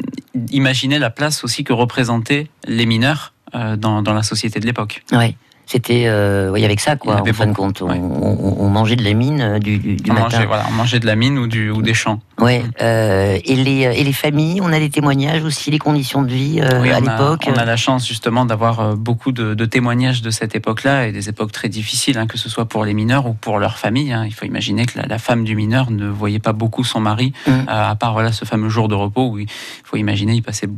imaginer 0.50 0.98
la 0.98 1.10
place 1.10 1.44
aussi 1.44 1.64
que 1.64 1.72
représentaient 1.72 2.48
les 2.66 2.86
mineurs 2.86 3.32
euh, 3.54 3.76
dans, 3.76 4.02
dans 4.02 4.14
la 4.14 4.22
société 4.22 4.60
de 4.60 4.66
l'époque. 4.66 5.02
Ouais. 5.12 5.36
C'était 5.70 6.06
euh, 6.06 6.50
oui, 6.50 6.64
avec 6.64 6.80
ça, 6.80 6.96
quoi, 6.96 7.20
en 7.22 7.24
fin 7.32 7.46
de 7.46 7.52
compte. 7.52 7.80
On, 7.80 7.88
ouais. 7.90 8.00
on- 8.00 8.56
on 8.58 8.68
mangeait 8.68 8.96
de 8.96 9.04
la 9.04 9.14
mine 9.14 9.40
euh, 9.40 9.58
du, 9.60 9.78
du, 9.78 9.94
du 9.94 10.10
On 10.10 10.14
matin. 10.14 10.24
mangeait, 10.24 10.46
voilà, 10.46 10.64
on 10.68 10.72
mangeait 10.72 10.98
de 10.98 11.06
la 11.06 11.14
mine 11.14 11.38
ou, 11.38 11.46
du, 11.46 11.70
ou 11.70 11.80
des 11.80 11.94
champs. 11.94 12.18
Ouais, 12.40 12.64
euh, 12.82 13.38
et, 13.44 13.54
les, 13.54 13.82
et 13.82 14.02
les 14.02 14.12
familles, 14.12 14.60
on 14.62 14.72
a 14.72 14.80
des 14.80 14.90
témoignages 14.90 15.44
aussi, 15.44 15.70
les 15.70 15.78
conditions 15.78 16.22
de 16.22 16.32
vie 16.32 16.60
euh, 16.60 16.80
Oui, 16.82 16.90
à 16.90 16.98
l'époque. 16.98 17.44
on 17.46 17.52
a 17.56 17.64
la 17.64 17.76
chance 17.76 18.04
justement 18.08 18.44
d'avoir 18.46 18.96
beaucoup 18.96 19.30
de, 19.30 19.54
de 19.54 19.64
témoignages 19.64 20.22
de 20.22 20.30
cette 20.30 20.56
époque-là 20.56 21.06
et 21.06 21.12
des 21.12 21.28
époques 21.28 21.52
très 21.52 21.68
difficiles, 21.68 22.18
hein, 22.18 22.26
que 22.26 22.36
ce 22.36 22.48
soit 22.48 22.64
pour 22.64 22.84
les 22.84 22.92
mineurs 22.94 23.26
ou 23.26 23.34
pour 23.34 23.60
leur 23.60 23.78
famille. 23.78 24.12
hein. 24.12 24.24
Il 24.26 24.34
faut 24.34 24.46
imaginer 24.46 24.86
que 24.86 24.98
la, 24.98 25.06
la 25.06 25.18
femme 25.18 25.44
du 25.44 25.54
mineur 25.54 25.92
ne 25.92 26.08
voyait 26.08 26.40
pas 26.40 26.52
beaucoup 26.52 26.82
son 26.82 26.98
mari, 27.00 27.32
Mm. 27.46 27.68
à 27.68 27.94
part 27.94 28.12
voilà, 28.14 28.32
ce 28.32 28.44
fameux 28.44 28.68
jour 28.70 28.88
de 28.88 28.94
repos 28.96 29.28
où 29.28 29.38
il 29.38 29.46
faut 29.84 29.96
imaginer 29.96 30.34
il 30.34 30.42
passait 30.42 30.68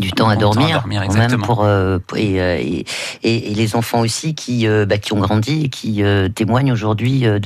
du 0.00 0.12
temps 0.12 0.28
à 0.28 0.36
temps 0.36 0.50
à 0.50 0.54
dormir, 0.54 0.80
dormir, 0.80 1.02
même 1.12 1.40
pour, 1.42 1.62
euh, 1.64 1.98
et, 2.16 2.40
euh, 2.40 2.82
et, 3.22 3.54
les 3.54 3.76
enfants 3.76 4.00
aussi 4.00 4.34
qui, 4.34 4.66
euh, 4.66 4.86
bah, 4.86 4.98
qui 4.98 5.12
ont 5.12 5.20
grandi 5.20 5.64
et 5.64 5.68
qui 5.68 6.02
euh, 6.02 6.28
témoignent 6.28 6.72
aujourd'hui 6.72 7.20
de, 7.20 7.38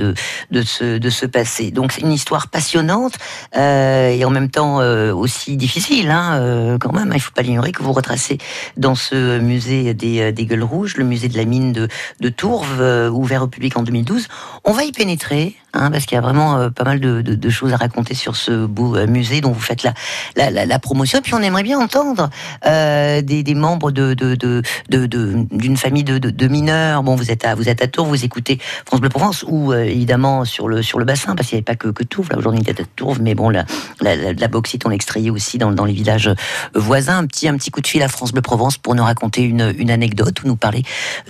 de, 0.51 0.61
ce, 0.61 0.97
de 0.97 1.09
ce 1.09 1.25
passé. 1.25 1.71
Donc 1.71 1.91
c'est 1.91 2.01
une 2.01 2.11
histoire 2.11 2.47
passionnante 2.47 3.13
et 3.55 4.23
en 4.25 4.29
même 4.29 4.49
temps 4.49 4.77
aussi 5.13 5.57
difficile, 5.57 6.09
hein, 6.09 6.77
quand 6.79 6.93
même. 6.93 7.11
Il 7.13 7.21
faut 7.21 7.33
pas 7.33 7.41
l'ignorer 7.41 7.71
que 7.71 7.83
vous 7.83 7.93
retracez 7.93 8.37
dans 8.77 8.95
ce 8.95 9.39
musée 9.39 9.93
des, 9.93 10.31
des 10.31 10.45
Gueules 10.45 10.63
Rouges, 10.63 10.97
le 10.97 11.03
musée 11.03 11.27
de 11.27 11.37
la 11.37 11.45
mine 11.45 11.73
de, 11.73 11.87
de 12.21 12.29
Tourves, 12.29 12.81
ouvert 13.11 13.43
au 13.43 13.47
public 13.47 13.77
en 13.77 13.83
2012. 13.83 14.27
On 14.63 14.71
va 14.71 14.83
y 14.83 14.91
pénétrer, 14.91 15.55
hein, 15.75 15.91
parce 15.91 16.05
qu'il 16.05 16.15
y 16.15 16.17
a 16.17 16.21
vraiment 16.21 16.57
euh, 16.57 16.69
pas 16.69 16.83
mal 16.83 16.99
de, 16.99 17.49
choses 17.49 17.73
à 17.73 17.77
raconter 17.77 18.13
sur 18.15 18.35
ce 18.35 18.65
beau 18.65 18.95
euh, 18.95 19.07
musée 19.07 19.41
dont 19.41 19.51
vous 19.51 19.61
faites 19.61 19.83
la, 19.83 20.79
promotion. 20.79 21.19
Et 21.19 21.21
puis 21.21 21.33
on 21.33 21.41
aimerait 21.41 21.63
bien 21.63 21.79
entendre 21.79 22.29
euh, 22.65 23.21
des, 23.21 23.55
membres 23.55 23.91
d'une 23.91 25.77
famille 25.77 26.03
de, 26.03 26.47
mineurs. 26.47 27.03
Bon, 27.03 27.15
vous 27.15 27.31
êtes 27.31 27.45
à 27.45 27.87
Tours, 27.87 28.05
vous 28.05 28.25
écoutez 28.25 28.59
France 28.85 28.99
Bleu 28.99 29.09
Provence 29.09 29.45
ou 29.47 29.73
évidemment 29.73 30.45
sur 30.45 30.67
le 30.67 31.03
bassin 31.03 31.35
parce 31.35 31.49
qu'il 31.49 31.57
n'y 31.57 31.59
avait 31.59 31.63
pas 31.63 31.75
que, 31.75 32.03
Tours. 32.03 32.25
Là 32.29 32.37
aujourd'hui, 32.37 32.61
il 32.61 32.67
y 32.67 32.71
a 32.71 32.85
Tours, 32.95 33.17
mais 33.21 33.35
bon, 33.35 33.49
la, 33.49 33.65
la, 34.01 34.47
bauxite 34.47 34.85
on 34.85 34.89
l'extrayait 34.89 35.29
aussi 35.29 35.57
dans, 35.57 35.85
les 35.85 35.93
villages 35.93 36.29
voisins. 36.73 37.17
Un 37.19 37.57
petit 37.57 37.71
coup 37.71 37.81
de 37.81 37.87
fil 37.87 38.01
à 38.03 38.07
France 38.07 38.31
Bleu 38.31 38.41
Provence 38.41 38.77
pour 38.77 38.95
nous 38.95 39.03
raconter 39.03 39.43
une, 39.43 39.73
une 39.77 39.91
anecdote 39.91 40.43
ou 40.43 40.47
nous 40.47 40.55
parler 40.55 40.83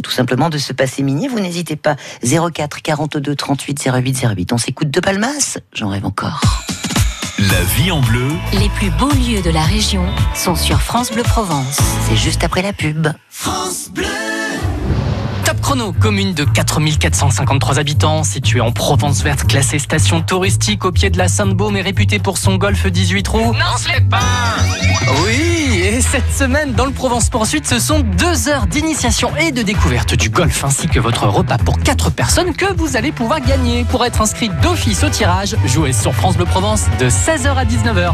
tout 0.03 0.11
simplement 0.11 0.49
de 0.49 0.57
ce 0.57 0.73
passé 0.73 1.03
minier. 1.03 1.27
Vous 1.27 1.39
n'hésitez 1.39 1.75
pas 1.75 1.95
04 2.23 2.81
42 2.81 3.35
38 3.35 3.89
08 3.93 4.25
08. 4.34 4.34
On 4.51 4.57
s'écoute 4.57 4.91
de 4.91 4.99
Palmas. 4.99 5.57
J'en 5.73 5.89
rêve 5.89 6.05
encore. 6.05 6.41
La 7.39 7.61
vie 7.75 7.91
en 7.91 8.01
bleu, 8.01 8.29
Les 8.53 8.69
plus 8.69 8.89
beaux 8.91 9.11
lieux 9.11 9.41
de 9.41 9.49
la 9.49 9.63
région 9.63 10.05
sont 10.33 10.55
sur 10.55 10.81
France 10.81 11.11
Bleu 11.11 11.23
Provence. 11.23 11.79
C'est 12.07 12.15
juste 12.15 12.43
après 12.43 12.61
la 12.61 12.73
pub. 12.73 13.07
Top 13.43 14.24
Commune 15.99 16.33
de 16.33 16.45
4453 16.45 17.79
habitants, 17.79 18.23
située 18.23 18.61
en 18.61 18.71
Provence 18.71 19.21
verte, 19.23 19.45
classée 19.45 19.77
station 19.77 20.21
touristique 20.21 20.85
au 20.85 20.91
pied 20.91 21.09
de 21.09 21.17
la 21.17 21.27
Sainte-Baume 21.27 21.75
et 21.75 21.81
réputée 21.81 22.17
pour 22.17 22.37
son 22.37 22.55
golf 22.55 22.87
18 22.87 23.23
trous. 23.23 23.53
Non, 23.53 23.77
ce 23.77 24.01
pas 24.03 24.19
Oui, 25.25 25.81
et 25.83 25.99
cette 25.99 26.31
semaine, 26.33 26.73
dans 26.73 26.85
le 26.85 26.91
Provence 26.91 27.29
Sud, 27.45 27.65
ce 27.65 27.79
sont 27.79 27.99
deux 27.99 28.47
heures 28.47 28.67
d'initiation 28.67 29.35
et 29.35 29.51
de 29.51 29.63
découverte 29.63 30.15
du 30.15 30.29
golf, 30.29 30.63
ainsi 30.63 30.87
que 30.87 30.99
votre 30.99 31.27
repas 31.27 31.57
pour 31.57 31.77
quatre 31.79 32.09
personnes 32.09 32.53
que 32.53 32.73
vous 32.73 32.95
allez 32.95 33.11
pouvoir 33.11 33.41
gagner. 33.41 33.83
Pour 33.83 34.05
être 34.05 34.21
inscrit 34.21 34.49
d'office 34.61 35.03
au 35.03 35.09
tirage, 35.09 35.57
jouez 35.65 35.91
sur 35.91 36.13
France 36.13 36.37
Bleu 36.37 36.45
Provence 36.45 36.85
de 36.99 37.09
16h 37.09 37.53
à 37.53 37.65
19h. 37.65 38.13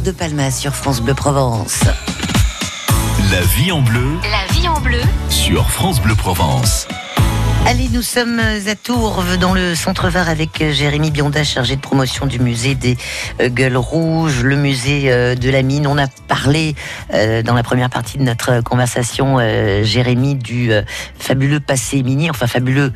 De 0.00 0.10
Palma 0.10 0.50
sur 0.50 0.74
France 0.74 1.02
Bleu 1.02 1.12
Provence. 1.12 1.80
La 3.30 3.40
vie 3.42 3.70
en 3.72 3.82
bleu 3.82 4.18
La 4.22 4.52
vie 4.54 4.66
en 4.68 4.80
bleu, 4.80 5.00
sur 5.28 5.70
France 5.70 6.00
Bleu 6.00 6.14
Provence. 6.14 6.86
Allez, 7.64 7.88
nous 7.92 8.02
sommes 8.02 8.40
à 8.40 8.74
Tours, 8.74 9.22
dans 9.40 9.54
le 9.54 9.76
centre 9.76 10.08
Var, 10.08 10.28
avec 10.28 10.60
euh, 10.60 10.72
Jérémy 10.72 11.12
Bionda, 11.12 11.44
chargé 11.44 11.76
de 11.76 11.80
promotion 11.80 12.26
du 12.26 12.40
musée 12.40 12.74
des 12.74 12.96
euh, 13.40 13.48
Gueules 13.48 13.76
Rouges, 13.76 14.42
le 14.42 14.56
musée 14.56 15.12
euh, 15.12 15.36
de 15.36 15.48
la 15.48 15.62
mine. 15.62 15.86
On 15.86 15.96
a 15.96 16.08
parlé 16.26 16.74
dans 17.44 17.54
la 17.54 17.62
première 17.62 17.88
partie 17.88 18.18
de 18.18 18.22
notre 18.22 18.62
conversation, 18.62 19.38
Jérémy, 19.82 20.34
du 20.34 20.70
fabuleux 21.18 21.60
passé 21.60 22.02
minier, 22.02 22.30
enfin 22.30 22.46
fabuleux 22.46 22.92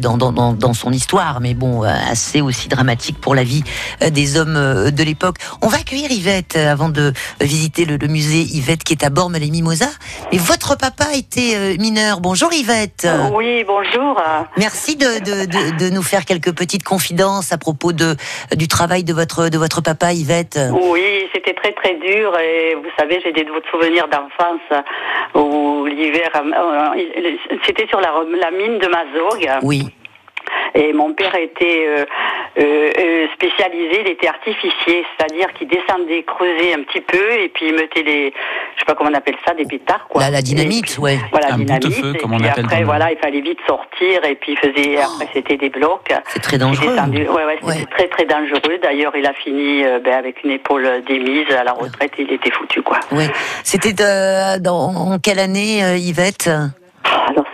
dans, 0.00 0.74
son 0.74 0.92
histoire, 0.92 1.40
mais 1.40 1.54
bon, 1.54 1.82
assez 1.82 2.40
aussi 2.40 2.68
dramatique 2.68 3.20
pour 3.20 3.34
la 3.34 3.42
vie 3.42 3.64
des 4.00 4.38
hommes 4.38 4.90
de 4.90 5.02
l'époque. 5.02 5.38
On 5.60 5.66
va 5.66 5.78
accueillir 5.78 6.10
Yvette 6.12 6.56
avant 6.56 6.88
de 6.88 7.12
visiter 7.40 7.84
le, 7.84 7.96
le 7.96 8.06
musée 8.06 8.42
Yvette 8.42 8.84
qui 8.84 8.92
est 8.92 9.04
à 9.04 9.10
Bormes 9.10 9.36
les 9.36 9.50
Mimosas. 9.50 9.98
Et 10.30 10.38
votre 10.38 10.76
papa 10.76 11.06
était 11.14 11.76
mineur. 11.78 12.20
Bonjour 12.20 12.52
Yvette. 12.52 13.08
Bonjour. 13.66 13.97
Merci 14.56 14.96
de, 14.96 15.18
de, 15.18 15.46
de, 15.46 15.84
de 15.84 15.90
nous 15.94 16.02
faire 16.02 16.24
quelques 16.24 16.54
petites 16.54 16.84
confidences 16.84 17.52
à 17.52 17.58
propos 17.58 17.92
de, 17.92 18.16
du 18.56 18.68
travail 18.68 19.04
de 19.04 19.12
votre, 19.12 19.48
de 19.48 19.58
votre 19.58 19.80
papa 19.82 20.12
Yvette. 20.12 20.58
Oui, 20.72 21.28
c'était 21.34 21.54
très 21.54 21.72
très 21.72 21.94
dur 21.94 22.38
et 22.38 22.74
vous 22.74 22.90
savez, 22.98 23.20
j'ai 23.22 23.32
des 23.32 23.46
souvenirs 23.70 24.08
d'enfance 24.08 24.84
où 25.34 25.86
l'hiver, 25.86 26.30
euh, 26.34 27.50
c'était 27.66 27.86
sur 27.88 28.00
la, 28.00 28.12
la 28.40 28.50
mine 28.50 28.78
de 28.78 28.86
Mazorgue. 28.86 29.50
Oui. 29.62 29.88
Et 30.74 30.92
mon 30.92 31.12
père 31.14 31.34
était 31.34 31.86
euh, 31.88 32.04
euh, 32.58 32.90
euh, 32.98 33.26
spécialisé, 33.34 34.02
il 34.04 34.08
était 34.08 34.28
artificier, 34.28 35.04
c'est-à-dire 35.16 35.52
qu'il 35.54 35.68
descendait 35.68 36.22
creuser 36.24 36.74
un 36.74 36.82
petit 36.82 37.00
peu 37.00 37.32
et 37.32 37.48
puis 37.48 37.68
il 37.68 37.74
mettait 37.74 38.02
les, 38.02 38.32
je 38.74 38.78
sais 38.80 38.84
pas 38.86 38.94
comment 38.94 39.10
on 39.10 39.14
appelle 39.14 39.36
ça, 39.46 39.54
des 39.54 39.64
pétards 39.64 40.06
quoi. 40.08 40.22
La, 40.22 40.30
la 40.30 40.42
dynamite, 40.42 40.96
Et- 40.96 41.00
ouais. 41.00 41.18
Voilà, 41.32 41.54
Un 41.54 41.58
dynamite. 41.58 41.92
feu, 41.92 42.12
et 42.14 42.18
comme 42.18 42.34
on 42.34 42.38
puis 42.38 42.48
appelle 42.48 42.64
après, 42.66 42.84
voilà, 42.84 43.12
il 43.12 43.18
fallait 43.18 43.40
vite 43.40 43.58
sortir 43.66 44.24
et 44.24 44.34
puis 44.36 44.52
il 44.52 44.58
faisait, 44.58 44.98
après 44.98 45.28
c'était 45.32 45.56
des 45.56 45.70
blocs. 45.70 46.12
C'est 46.28 46.42
très 46.42 46.58
dangereux. 46.58 46.94
descendu- 46.94 47.28
Ouais, 47.28 47.44
ouais, 47.44 47.58
c'était 47.60 47.66
Ouais. 47.80 47.86
très 47.90 48.08
très 48.08 48.24
dangereux. 48.24 48.78
D'ailleurs, 48.82 49.14
il 49.16 49.26
a 49.26 49.32
fini 49.34 49.84
euh, 49.84 49.98
ben, 50.00 50.14
avec 50.14 50.42
une 50.44 50.50
épaule 50.52 51.02
démise 51.06 51.50
à 51.58 51.64
la 51.64 51.72
retraite. 51.72 52.12
Il 52.18 52.32
était 52.32 52.50
foutu, 52.50 52.82
quoi. 52.82 52.98
Ouais. 53.12 53.28
C'était 53.64 53.94
euh, 54.02 54.58
dans 54.58 54.88
en 54.94 55.18
quelle 55.18 55.38
année, 55.38 55.82
euh, 55.84 55.96
Yvette? 55.96 56.48
Alors 57.28 57.44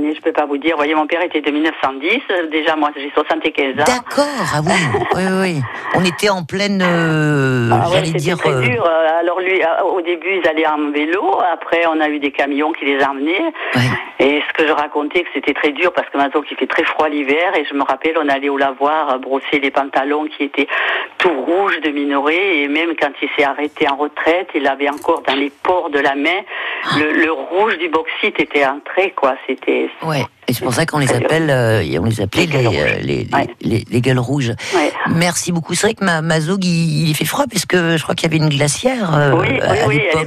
années, 0.00 0.14
je 0.14 0.20
peux 0.20 0.32
pas 0.32 0.46
vous 0.46 0.56
dire. 0.58 0.72
Vous 0.72 0.78
voyez, 0.78 0.94
mon 0.94 1.06
père 1.06 1.22
était 1.22 1.40
de 1.40 1.50
1910. 1.50 2.20
euh, 2.30 2.46
Déjà, 2.50 2.76
moi, 2.76 2.90
j'ai 2.96 3.10
75 3.14 3.80
ans. 3.80 3.84
D'accord, 3.86 4.24
ah 4.54 4.60
oui, 4.66 4.72
oui, 5.16 5.22
oui. 5.40 5.62
On 5.94 6.04
était 6.04 6.30
en 6.30 6.42
pleine, 6.44 6.82
euh, 6.82 7.70
Ah 7.72 7.88
ouais, 7.88 7.94
j'allais 7.94 8.06
c'était 8.06 8.18
dire. 8.18 8.38
très 8.38 8.50
euh, 8.52 8.60
dur. 8.62 8.84
Euh, 8.84 9.20
Alors 9.20 9.40
lui, 9.40 9.60
euh, 9.62 9.82
au 9.84 10.00
début, 10.00 10.40
ils 10.42 10.48
allaient 10.48 10.66
en 10.66 10.90
vélo. 10.90 11.38
Après, 11.52 11.82
on 11.86 12.00
a 12.00 12.08
eu 12.08 12.18
des 12.18 12.32
camions 12.32 12.72
qui 12.72 12.84
les 12.86 13.02
emmenaient. 13.04 13.52
ouais. 13.76 13.82
Et 14.22 14.42
ce 14.46 14.52
que 14.52 14.68
je 14.68 14.72
racontais, 14.72 15.22
que 15.22 15.28
c'était 15.32 15.54
très 15.54 15.72
dur 15.72 15.92
parce 15.94 16.06
que 16.10 16.18
maintenant 16.18 16.42
qu'il 16.42 16.56
fait 16.58 16.66
très 16.66 16.84
froid 16.84 17.08
l'hiver, 17.08 17.56
et 17.56 17.64
je 17.64 17.74
me 17.74 17.82
rappelle, 17.82 18.16
on 18.22 18.28
allait 18.28 18.50
au 18.50 18.58
lavoir 18.58 19.18
brosser 19.18 19.60
les 19.62 19.70
pantalons 19.70 20.26
qui 20.26 20.44
étaient 20.44 20.68
tout 21.20 21.42
rouges 21.42 21.80
de 21.82 21.90
minorés, 21.90 22.62
et 22.62 22.68
même 22.68 22.94
quand 22.98 23.12
il 23.22 23.28
s'est 23.36 23.44
arrêté 23.44 23.88
en 23.88 23.96
retraite, 23.96 24.48
il 24.54 24.66
avait 24.66 24.88
encore 24.88 25.22
dans 25.22 25.34
les 25.34 25.50
pores 25.50 25.90
de 25.90 25.98
la 25.98 26.14
main, 26.14 26.40
le, 26.98 27.12
le 27.12 27.30
rouge 27.30 27.76
du 27.78 27.88
bauxite 27.88 28.40
était 28.40 28.64
entré, 28.64 29.10
quoi. 29.10 29.34
C'était. 29.46 29.90
Ouais. 30.02 30.24
Et 30.48 30.52
c'est 30.52 30.64
pour 30.64 30.74
ça 30.74 30.84
qu'on 30.86 30.98
les 30.98 31.12
appelle, 31.12 31.48
euh, 31.50 31.82
on 32.00 32.04
les 32.06 32.20
appelait 32.20 32.46
Les 32.46 32.64
euh, 32.66 32.68
rouges. 32.68 32.76
les, 33.02 33.02
les, 33.02 33.26
Ouais. 33.32 33.46
les- 33.60 33.84
les 33.90 34.00
gueules 34.00 34.18
rouges. 34.18 34.52
Ouais. 34.74 34.92
Merci 35.14 35.52
beaucoup. 35.52 35.74
C'est 35.74 35.86
vrai 35.86 35.94
que 35.94 36.04
ma, 36.04 36.22
ma 36.22 36.38
il, 36.38 37.08
il 37.08 37.14
fait 37.14 37.24
froid 37.24 37.44
parce 37.50 37.66
que 37.66 37.96
je 37.96 38.02
crois 38.02 38.14
qu'il 38.14 38.30
y 38.30 38.34
avait 38.34 38.42
une 38.44 38.48
glacière 38.50 39.16
euh, 39.16 39.32
oui, 39.32 39.46
oui, 39.52 39.60
à 39.60 39.86
oui, 39.86 40.00
elle 40.12 40.20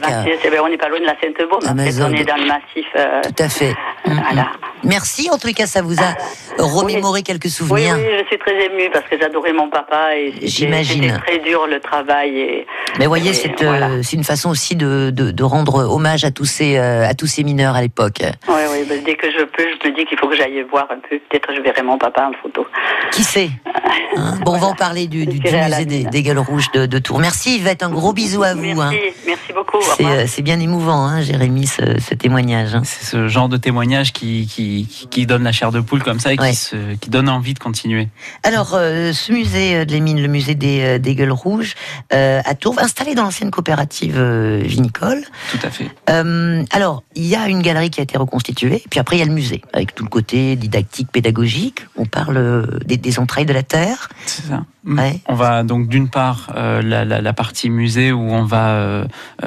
est 0.54 0.60
on 0.60 0.70
n'est 0.70 0.78
pas 0.78 0.88
loin 0.90 1.00
de 1.00 1.06
la 1.06 1.16
Sainte-Baume. 1.22 1.60
On 1.70 1.78
est 1.80 2.24
dans 2.26 2.36
le 2.38 2.46
massif. 2.48 2.86
euh, 2.98 3.22
Tout 3.24 3.44
à 3.44 3.50
fait. 3.50 3.72
Mm, 4.06 4.14
Voilà. 4.22 4.42
mm. 4.44 4.48
Merci. 4.86 5.30
En 5.32 5.38
tous 5.38 5.48
les 5.48 5.54
cas, 5.54 5.66
ça 5.66 5.82
vous 5.82 5.96
a 6.02 6.14
remémoré 6.58 7.22
quelques 7.24 7.46
Oui, 7.46 7.50
souvenirs. 7.52 7.96
oui, 7.98 8.04
je 8.22 8.28
suis 8.28 8.38
très 8.40 8.66
émue 8.66 8.90
parce 8.92 9.06
que 9.10 9.18
j'adorais 9.20 9.54
mon 9.54 9.70
papa 9.70 10.16
et 10.16 10.34
J'imagine. 10.48 11.04
c'était 11.04 11.18
très 11.20 11.40
dur 11.40 11.68
le 11.68 11.80
travail. 11.80 12.38
Et, 12.38 12.68
Mais 13.00 13.08
voyez, 13.08 13.34
c'est 13.34 13.62
voilà. 13.64 13.90
une 14.12 14.24
façon 14.24 14.50
aussi 14.50 14.76
de, 14.76 15.10
de, 15.14 15.32
de 15.32 15.44
rendre 15.44 15.76
hommage 15.90 16.26
à 16.26 16.32
tous 16.32 16.46
ces, 16.46 16.78
à 16.78 17.14
tous 17.14 17.28
ces 17.28 17.44
mineurs 17.44 17.76
à 17.76 17.82
l'époque. 17.82 18.22
Oui, 18.48 18.56
oui, 18.72 18.86
ben, 18.88 19.02
dès 19.06 19.16
que 19.16 19.28
je 19.32 19.44
peux, 19.46 19.64
je 19.84 19.90
me 19.90 19.96
dis 19.96 20.03
qu'il 20.06 20.18
faut 20.18 20.28
que 20.28 20.36
j'aille 20.36 20.62
voir 20.70 20.88
un 20.90 20.96
peu. 21.00 21.20
Peut-être 21.30 21.54
je 21.56 21.62
verrai 21.62 21.82
mon 21.84 21.98
papa 21.98 22.30
en 22.30 22.34
photo. 22.42 22.66
Qui 23.12 23.24
sait 23.24 23.50
Hein 24.16 24.38
Bon, 24.46 24.54
on 24.54 24.58
va 24.60 24.68
en 24.68 24.76
parler 24.76 25.08
du, 25.08 25.26
du, 25.26 25.40
musée 25.40 25.86
des, 25.86 26.24
Gueules 26.24 26.38
Rouges 26.40 26.70
de, 26.74 26.86
de 26.86 27.00
Tours. 27.00 27.20
Merci 27.20 27.58
Yvette, 27.58 27.82
un 27.84 27.90
gros 27.90 28.14
bisou 28.14 28.44
à 28.44 28.54
vous. 28.54 28.62
Merci, 28.62 28.82
hein. 28.82 28.92
merci 29.26 29.54
beaucoup. 29.54 29.80
C'est 29.82 30.04
revoir. 30.04 30.20
euh, 30.20 30.24
c'est 30.28 30.42
bien 30.44 30.60
émouvant, 30.60 31.06
hein, 31.06 31.22
Jérémy, 31.22 31.66
ce, 31.66 32.00
ce 32.00 32.14
témoignage. 32.14 32.76
hein. 32.76 32.82
C'est 32.86 33.06
ce 33.06 33.28
genre 33.28 33.50
de 33.50 33.58
témoignage 33.58 34.14
qui, 34.14 34.48
qui, 34.48 34.88
qui- 35.10 35.26
donne 35.26 35.44
la 35.44 35.52
chair 35.52 35.72
de 35.72 35.80
poule 35.80 36.04
comme 36.04 36.20
ça 36.20 36.32
et 36.34 36.40
Ouais. 36.40 36.50
qui, 36.52 36.56
se, 36.56 36.96
qui 36.96 37.10
donne 37.10 37.28
envie 37.30 37.54
de 37.54 37.60
continuer. 37.60 38.10
Alors, 38.44 38.74
euh, 38.76 39.14
ce 39.14 39.32
musée 39.32 39.78
euh, 39.78 39.86
de 39.86 39.92
les 39.94 40.00
mines, 40.00 40.22
le 40.22 40.28
musée 40.28 40.54
des, 40.56 41.00
des 41.00 41.16
Gueules 41.16 41.32
Rouges, 41.32 41.74
euh, 42.14 42.42
à 42.46 42.54
Tours, 42.56 42.76
installé 42.80 43.16
dans 43.16 43.24
l'ancienne 43.24 43.52
coopérative 43.52 44.16
euh, 44.18 44.60
vinicole. 44.64 45.24
Tout 45.52 45.60
à 45.64 45.70
fait. 45.70 45.88
Euh, 46.10 46.64
alors, 46.72 47.04
il 47.16 47.26
y 47.26 47.36
a 47.36 47.48
une 47.48 47.62
galerie 47.62 47.90
qui 47.90 48.00
a 48.00 48.04
été 48.04 48.18
reconstituée, 48.18 48.76
et 48.76 48.88
puis 48.90 49.00
après, 49.00 49.16
il 49.16 49.20
y 49.20 49.24
a 49.24 49.26
le 49.26 49.32
musée, 49.34 49.62
avec 49.74 49.93
tout 49.96 50.04
le 50.04 50.10
côté 50.10 50.56
didactique, 50.56 51.10
pédagogique. 51.12 51.86
On 51.96 52.06
parle 52.06 52.38
euh, 52.38 52.66
des, 52.86 52.98
des 52.98 53.20
entrailles 53.20 53.46
de 53.46 53.54
la 53.54 53.64
terre. 53.64 54.10
C'est 54.26 54.46
ça. 54.48 54.64
Ouais. 54.86 55.22
On 55.30 55.34
va 55.36 55.64
donc 55.64 55.88
d'une 55.88 56.10
part 56.10 56.52
euh, 56.58 56.82
la, 56.82 57.06
la- 57.06 57.22
la 57.22 57.32
partie 57.34 57.70
musée 57.70 58.12
où 58.12 58.20
on 58.34 58.44
va 58.44 58.72
euh, 58.72 59.06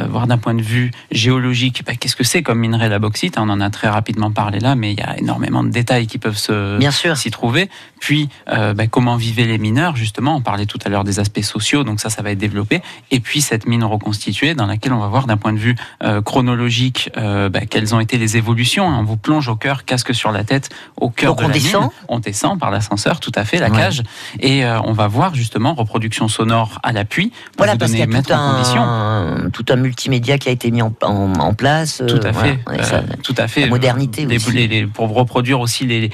voir 0.08 0.26
d'un 0.26 0.38
point 0.38 0.54
de 0.54 0.62
vue 0.62 0.92
géologique 1.10 1.82
bah, 1.86 1.92
qu'est-ce 1.94 2.16
que 2.16 2.24
c'est 2.24 2.42
comme 2.42 2.58
minerai 2.58 2.88
la 2.88 2.98
bauxite. 2.98 3.36
On 3.38 3.50
en 3.50 3.60
a 3.60 3.68
très 3.68 3.88
rapidement 3.88 4.30
parlé 4.30 4.60
là, 4.60 4.74
mais 4.76 4.92
il 4.92 4.98
y 4.98 5.02
a 5.02 5.18
énormément 5.18 5.62
de 5.62 5.68
détails 5.68 6.06
qui 6.06 6.16
peuvent 6.16 6.38
se 6.38 6.78
Bien 6.78 6.90
sûr. 6.90 7.18
s'y 7.18 7.30
trouver. 7.30 7.68
Puis 8.00 8.30
euh, 8.48 8.72
bah, 8.72 8.86
comment 8.86 9.16
vivaient 9.16 9.44
les 9.44 9.58
mineurs 9.58 9.94
justement? 9.96 10.36
On 10.36 10.40
parlait 10.40 10.64
tout 10.64 10.78
à 10.86 10.88
l'heure 10.88 11.04
des 11.04 11.20
aspects 11.20 11.42
sociaux, 11.42 11.84
donc 11.84 12.00
ça 12.00 12.08
ça 12.08 12.22
va 12.22 12.30
être 12.30 12.38
développé. 12.38 12.80
Et 13.10 13.20
puis 13.20 13.42
cette 13.42 13.66
mine 13.66 13.84
reconstituée 13.84 14.54
dans 14.54 14.66
laquelle 14.66 14.94
on 14.94 15.00
va 15.00 15.08
voir 15.08 15.26
d'un 15.26 15.36
point 15.36 15.52
de 15.52 15.58
vue 15.58 15.76
chronologique 16.24 17.10
bah, 17.14 17.60
quelles 17.68 17.94
ont 17.94 18.00
été 18.00 18.16
les 18.18 18.36
évolutions. 18.36 18.88
hein. 18.88 18.96
On 19.00 19.04
vous 19.04 19.16
plonge 19.18 19.48
au 19.48 19.56
cœur, 19.56 19.84
casque 19.84 20.14
sur 20.14 20.32
la 20.32 20.35
tête, 20.44 20.70
au 20.96 21.10
cœur 21.10 21.32
Donc 21.32 21.40
de 21.40 21.44
on 21.44 21.48
la 21.48 21.54
descend 21.54 21.82
mine. 21.82 21.90
On 22.08 22.18
descend 22.18 22.58
par 22.58 22.70
l'ascenseur, 22.70 23.20
tout 23.20 23.32
à 23.34 23.44
fait, 23.44 23.58
la 23.58 23.70
Ouais. 23.70 23.76
cage, 23.76 24.02
et 24.40 24.64
euh, 24.64 24.80
on 24.84 24.92
va 24.92 25.06
voir 25.08 25.34
justement 25.34 25.74
reproduction 25.74 26.28
sonore 26.28 26.78
à 26.82 26.92
l'appui 26.92 27.28
pour 27.28 27.36
Voilà, 27.58 27.72
vous 27.72 27.78
parce 27.78 27.90
donner 27.92 28.02
a 28.04 28.06
mettre 28.06 28.28
tout 28.28 28.34
en 28.34 28.52
condition. 28.54 28.82
un, 28.82 29.50
tout 29.52 29.64
un 29.68 29.76
multimédia 29.76 30.38
qui 30.38 30.48
a 30.48 30.52
été 30.52 30.70
mis 30.70 30.82
en, 30.82 30.92
en- 31.02 31.32
en 31.34 31.54
place. 31.54 32.00
euh, 32.00 32.06
Tout 32.06 32.26
à 32.26 32.30
voilà. 32.32 32.48
fait, 32.48 32.58
euh, 32.68 32.82
ça- 32.82 33.02
tout 33.22 33.34
à 33.38 33.48
fait. 33.48 33.62
la 33.62 33.66
modernité 33.68 34.24
Les- 34.26 34.36
aussi. 34.36 34.52
les- 34.52 34.68
les- 34.68 34.86
pour 34.86 35.12
reproduire 35.14 35.60
aussi 35.60 35.86
les, 35.86 36.10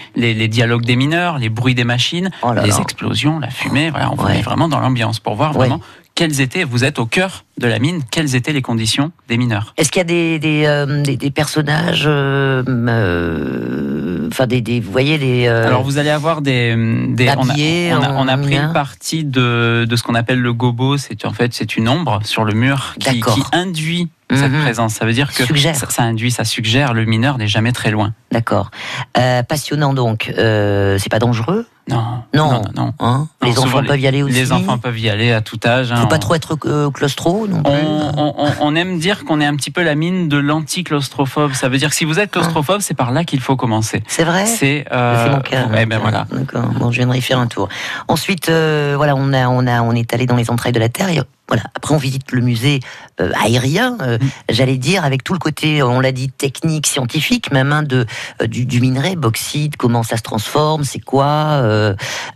dialogues 0.48 0.84
des 0.84 0.96
mineurs, 0.96 1.38
les 1.38 1.48
bruits 1.48 1.74
des 1.74 1.84
machines, 1.84 2.30
Oh 2.42 2.52
là 2.52 2.62
les 2.62 2.70
là. 2.70 2.78
explosions, 2.80 3.38
la 3.38 3.50
fumée. 3.50 3.90
Voilà, 3.90 4.10
on 4.12 4.16
Ouais. 4.22 4.34
met 4.34 4.42
vraiment 4.42 4.68
dans 4.68 4.80
l'ambiance 4.80 5.20
pour 5.20 5.34
voir 5.34 5.52
vraiment 5.52 5.80
quelles 6.14 6.40
étaient. 6.40 6.64
Vous 6.64 6.84
êtes 6.84 6.98
au 6.98 7.06
cœur 7.06 7.44
de 7.58 7.66
la 7.66 7.78
mine. 7.78 8.00
Quelles 8.10 8.34
étaient 8.34 8.52
les 8.52 8.62
conditions 8.62 9.12
des 9.28 9.36
mineurs? 9.36 9.74
Est-ce 9.76 9.90
qu'il 9.90 10.00
y 10.00 10.02
a 10.02 10.04
des, 10.04 10.38
des, 10.38 10.64
euh, 10.66 11.02
des, 11.02 11.16
des 11.16 11.30
personnages, 11.30 12.04
euh, 12.06 12.62
euh, 12.66 14.28
enfin 14.30 14.46
des, 14.46 14.80
vous 14.80 14.90
voyez 14.92 15.18
des. 15.18 15.46
euh, 15.46 15.66
Alors 15.66 15.82
vous 15.82 15.98
allez 15.98 16.10
avoir 16.10 16.42
des, 16.42 16.74
des 17.08 17.28
on 17.28 17.48
a, 17.48 17.52
Habillés 17.52 17.92
on 17.94 18.02
a- 18.02 18.10
en 18.10 18.24
on 18.24 18.28
a 18.28 18.36
pris 18.38 18.56
une 18.56 18.72
partie 18.72 19.24
de, 19.24 19.86
de 19.88 19.96
ce 19.96 20.02
qu'on 20.02 20.14
appelle 20.14 20.40
le 20.40 20.52
gobo. 20.52 20.96
C'est 20.96 21.24
en 21.24 21.32
fait 21.32 21.52
c'est 21.54 21.76
une 21.76 21.88
ombre 21.88 22.20
sur 22.24 22.44
le 22.44 22.54
mur 22.54 22.94
qui, 22.98 23.22
induit 23.52 24.08
cette 24.30 24.50
Mhm. 24.50 24.62
présence. 24.62 24.94
Ça 24.94 25.04
veut 25.04 25.12
dire 25.12 25.30
que 25.32 25.44
ça, 25.58 25.74
ça 25.90 26.02
induit, 26.04 26.30
ça 26.30 26.44
suggère. 26.44 26.94
Le 26.94 27.04
mineur 27.04 27.36
n'est 27.36 27.46
jamais 27.48 27.72
très 27.72 27.90
loin. 27.90 28.14
D'accord. 28.30 28.70
Euh, 29.18 29.42
passionnant 29.42 29.92
donc. 29.92 30.32
Euh, 30.38 30.96
c'est 30.98 31.10
pas 31.10 31.18
dangereux, 31.18 31.66
Non, 31.90 32.22
Non. 32.32 32.50
non, 32.52 32.62
non. 32.74 32.94
hein? 33.00 33.28
Les 33.42 33.58
enfants 33.58 33.80
les- 33.80 33.88
peuvent 33.88 34.00
y 34.00 34.06
aller 34.06 34.22
aussi? 34.22 34.34
Les 34.34 34.52
enfants 34.52 34.78
peuvent 34.78 34.98
y 34.98 35.10
aller 35.10 35.32
à 35.32 35.42
tout 35.42 35.58
âge. 35.66 35.92
hein. 35.92 35.96
Faut 35.96 36.06
pas 36.06 36.16
On- 36.16 36.20
trop 36.20 36.34
être 36.34 36.56
euh, 36.64 36.90
claustro? 36.90 37.41
Non 37.46 37.62
plus. 37.62 37.72
On, 37.72 38.12
on- 38.18 38.34
on- 38.38 38.52
on 38.60 38.74
aime 38.76 38.98
dire 38.98 39.24
qu'on 39.24 39.40
est 39.40 39.46
un 39.46 39.56
petit 39.56 39.70
peu 39.70 39.82
la 39.82 39.94
mine 39.94 40.28
de 40.28 40.36
l'anti-claustrophobe. 40.38 41.52
Ça 41.54 41.68
veut 41.68 41.78
dire 41.78 41.90
que 41.90 41.94
si 41.96 42.04
vous 42.04 42.18
êtes 42.18 42.30
claustrophobe, 42.30 42.80
c'est 42.80 42.94
par 42.94 43.12
là 43.12 43.24
qu'il 43.24 43.40
faut 43.40 43.56
commencer. 43.56 44.02
C'est 44.06 44.24
vrai. 44.24 44.46
C'est 44.46 44.84
euh, 44.92 45.32
mon 45.32 45.40
cas. 45.40 45.66
ouais, 45.66 45.86
ben 45.86 45.98
voilà. 45.98 46.26
D'accord. 46.30 46.66
Bon, 46.78 46.90
je 46.90 46.96
viendrai 46.98 47.18
y 47.18 47.22
faire 47.22 47.38
un 47.38 47.46
tour. 47.46 47.68
Ensuite, 48.08 48.48
euh, 48.48 48.94
voilà, 48.96 49.14
on 49.16 49.32
a, 49.32 49.48
on 49.48 49.66
a, 49.66 49.82
on 49.82 49.92
est 49.92 50.12
allé 50.14 50.26
dans 50.26 50.36
les 50.36 50.50
entrailles 50.50 50.72
de 50.72 50.80
la 50.80 50.88
terre. 50.88 51.08
Et, 51.10 51.20
voilà. 51.48 51.64
Après, 51.74 51.94
on 51.94 51.98
visite 51.98 52.32
le 52.32 52.40
musée 52.40 52.80
euh, 53.20 53.30
aérien. 53.42 53.96
euh, 54.00 54.18
Mm. 54.22 54.28
J'allais 54.50 54.76
dire 54.76 55.04
avec 55.04 55.24
tout 55.24 55.32
le 55.32 55.38
côté, 55.38 55.82
on 55.82 56.00
l'a 56.00 56.12
dit, 56.12 56.30
technique, 56.30 56.86
scientifique, 56.86 57.50
même 57.50 57.72
hein, 57.72 57.82
de 57.82 58.06
euh, 58.40 58.46
du, 58.46 58.66
du 58.66 58.80
minerai, 58.80 59.16
bauxite, 59.16 59.76
comment 59.76 60.02
ça 60.02 60.16
se 60.16 60.22
transforme, 60.22 60.84
c'est 60.84 61.00
quoi. 61.00 61.62